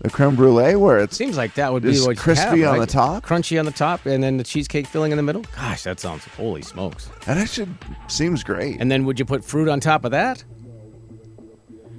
the 0.00 0.10
creme 0.10 0.34
brulee, 0.34 0.74
where 0.74 0.98
it's 0.98 1.16
Seems 1.16 1.36
like 1.36 1.54
that 1.54 1.72
would 1.72 1.82
be 1.84 1.92
Just 1.92 2.06
what 2.06 2.16
you 2.16 2.22
crispy 2.22 2.60
have, 2.62 2.72
on 2.72 2.78
right? 2.80 2.88
the 2.88 2.92
top? 2.92 3.24
crunchy 3.24 3.58
on 3.58 3.64
the 3.66 3.70
top, 3.70 4.04
and 4.06 4.20
then 4.24 4.36
the 4.38 4.44
cheesecake 4.44 4.86
filling 4.88 5.12
in 5.12 5.18
the 5.18 5.22
middle. 5.22 5.42
Gosh, 5.54 5.82
that 5.84 6.00
sounds 6.00 6.24
holy 6.36 6.62
smokes! 6.62 7.10
that 7.26 7.36
actually 7.36 7.68
seems 8.08 8.42
great. 8.42 8.80
And 8.80 8.90
then 8.90 9.04
would 9.04 9.18
you 9.20 9.24
put 9.24 9.44
fruit 9.44 9.68
on 9.68 9.78
top 9.78 10.04
of 10.04 10.10
that? 10.10 10.42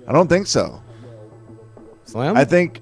I 0.08 0.12
don't 0.14 0.28
think 0.28 0.48
so. 0.48 0.82
Slim. 2.06 2.36
I 2.36 2.44
think 2.44 2.82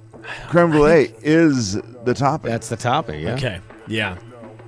creme 0.49 0.71
brulee 0.71 1.13
is 1.21 1.73
the 2.03 2.13
topping. 2.13 2.51
that's 2.51 2.69
the 2.69 2.77
topping. 2.77 3.21
Yeah. 3.21 3.33
Okay. 3.35 3.59
Yeah. 3.87 4.17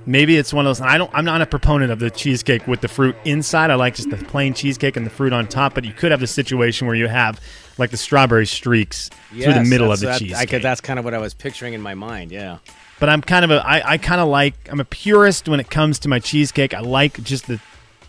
Maybe 0.04 0.36
it's 0.36 0.52
one 0.52 0.66
of 0.66 0.70
those. 0.70 0.80
I 0.80 0.98
don't. 0.98 1.10
I'm 1.14 1.24
not 1.24 1.42
a 1.42 1.46
proponent 1.46 1.92
of 1.92 2.00
the 2.00 2.10
cheesecake 2.10 2.66
with 2.66 2.80
the 2.80 2.88
fruit 2.88 3.14
inside. 3.24 3.70
I 3.70 3.76
like 3.76 3.94
just 3.94 4.10
the 4.10 4.16
plain 4.16 4.52
cheesecake 4.52 4.96
and 4.96 5.06
the 5.06 5.10
fruit 5.10 5.32
on 5.32 5.46
top. 5.46 5.74
But 5.74 5.84
you 5.84 5.92
could 5.92 6.10
have 6.10 6.18
the 6.18 6.26
situation 6.26 6.88
where 6.88 6.96
you 6.96 7.06
have 7.06 7.40
like 7.78 7.90
the 7.90 7.96
strawberry 7.96 8.46
streaks 8.46 9.10
through 9.30 9.38
the 9.38 9.48
Yes, 9.60 9.68
middle 9.68 9.92
of 9.92 10.00
that's- 10.00 10.18
the 10.18 10.26
that- 10.30 10.34
I 10.34 10.40
cheesecake. 10.40 10.50
could, 10.50 10.62
that's 10.62 10.80
kind 10.80 10.98
of 10.98 11.04
what 11.04 11.14
I 11.14 11.18
was 11.18 11.34
picturing 11.34 11.74
in 11.74 11.80
my 11.80 11.94
mind. 11.94 12.32
Yeah. 12.32 12.58
but 12.98 13.10
I'm 13.10 13.20
kind 13.20 13.44
of 13.44 13.52
a. 13.52 13.64
I, 13.64 13.92
I 13.92 13.98
kind 13.98 14.20
of 14.20 14.26
like. 14.26 14.54
I'm 14.72 14.80
a 14.80 14.84
purist 14.84 15.48
when 15.48 15.60
it 15.60 15.70
comes 15.70 16.00
to 16.00 16.08
my 16.08 16.18
cheesecake. 16.18 16.74
I 16.74 16.80
like 16.80 17.22
just 17.22 17.46
the 17.46 17.60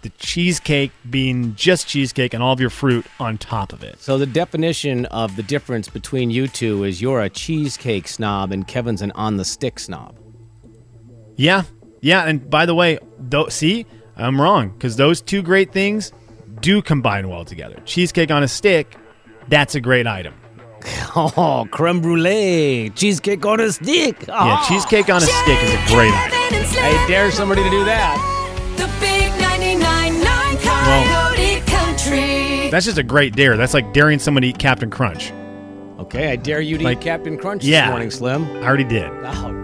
the 0.03 0.09
cheesecake 0.19 0.91
being 1.09 1.55
just 1.55 1.87
cheesecake 1.87 2.33
and 2.33 2.43
all 2.43 2.53
of 2.53 2.59
your 2.59 2.69
fruit 2.69 3.05
on 3.19 3.37
top 3.37 3.73
of 3.73 3.83
it. 3.83 3.99
So 4.01 4.17
the 4.17 4.25
definition 4.25 5.05
of 5.07 5.35
the 5.35 5.43
difference 5.43 5.87
between 5.89 6.29
you 6.29 6.47
two 6.47 6.83
is 6.83 7.01
you're 7.01 7.21
a 7.21 7.29
cheesecake 7.29 8.07
snob 8.07 8.51
and 8.51 8.67
Kevin's 8.67 9.01
an 9.01 9.11
on 9.15 9.37
the 9.37 9.45
stick 9.45 9.79
snob. 9.79 10.15
Yeah, 11.35 11.63
yeah. 12.01 12.23
And 12.25 12.49
by 12.49 12.65
the 12.65 12.75
way, 12.75 12.99
though, 13.17 13.47
see, 13.47 13.85
I'm 14.15 14.39
wrong 14.39 14.69
because 14.69 14.95
those 14.97 15.21
two 15.21 15.41
great 15.41 15.71
things 15.71 16.11
do 16.61 16.81
combine 16.81 17.27
well 17.29 17.45
together. 17.45 17.79
Cheesecake 17.85 18.29
on 18.31 18.43
a 18.43 18.47
stick, 18.47 18.95
that's 19.47 19.75
a 19.75 19.81
great 19.81 20.07
item. 20.07 20.33
Oh, 21.15 21.67
creme 21.71 22.01
brulee, 22.01 22.89
cheesecake 22.89 23.45
on 23.45 23.59
a 23.59 23.71
stick. 23.71 24.25
Yeah, 24.27 24.59
Oh, 24.59 24.65
cheesecake 24.67 25.09
on 25.09 25.17
a 25.17 25.25
stick 25.25 25.63
is 25.63 25.71
a 25.73 25.87
great 25.93 26.11
item. 26.11 26.39
I 26.79 27.05
dare 27.07 27.29
somebody 27.31 27.63
to 27.63 27.69
do 27.69 27.85
that. 27.85 28.32
The 30.83 30.89
big 30.89 31.07
99.9 31.07 31.35
Coyote 31.35 31.61
Country. 31.65 32.69
That's 32.69 32.85
just 32.85 32.97
a 32.97 33.03
great 33.03 33.35
dare. 33.35 33.55
That's 33.57 33.73
like 33.73 33.93
daring 33.93 34.19
someone 34.19 34.41
to 34.41 34.47
eat 34.47 34.57
Captain 34.59 34.89
Crunch. 34.89 35.31
Okay, 35.99 36.31
I 36.31 36.35
dare 36.35 36.59
you 36.61 36.77
to 36.79 36.83
Like- 36.83 36.97
eat 36.97 37.03
Captain 37.03 37.37
Crunch 37.37 37.63
Yeah. 37.63 37.85
this 37.85 37.89
morning, 37.91 38.11
Slim. 38.11 38.45
I 38.63 38.67
already 38.67 38.83
did. 38.83 39.09
Oh, 39.23 39.62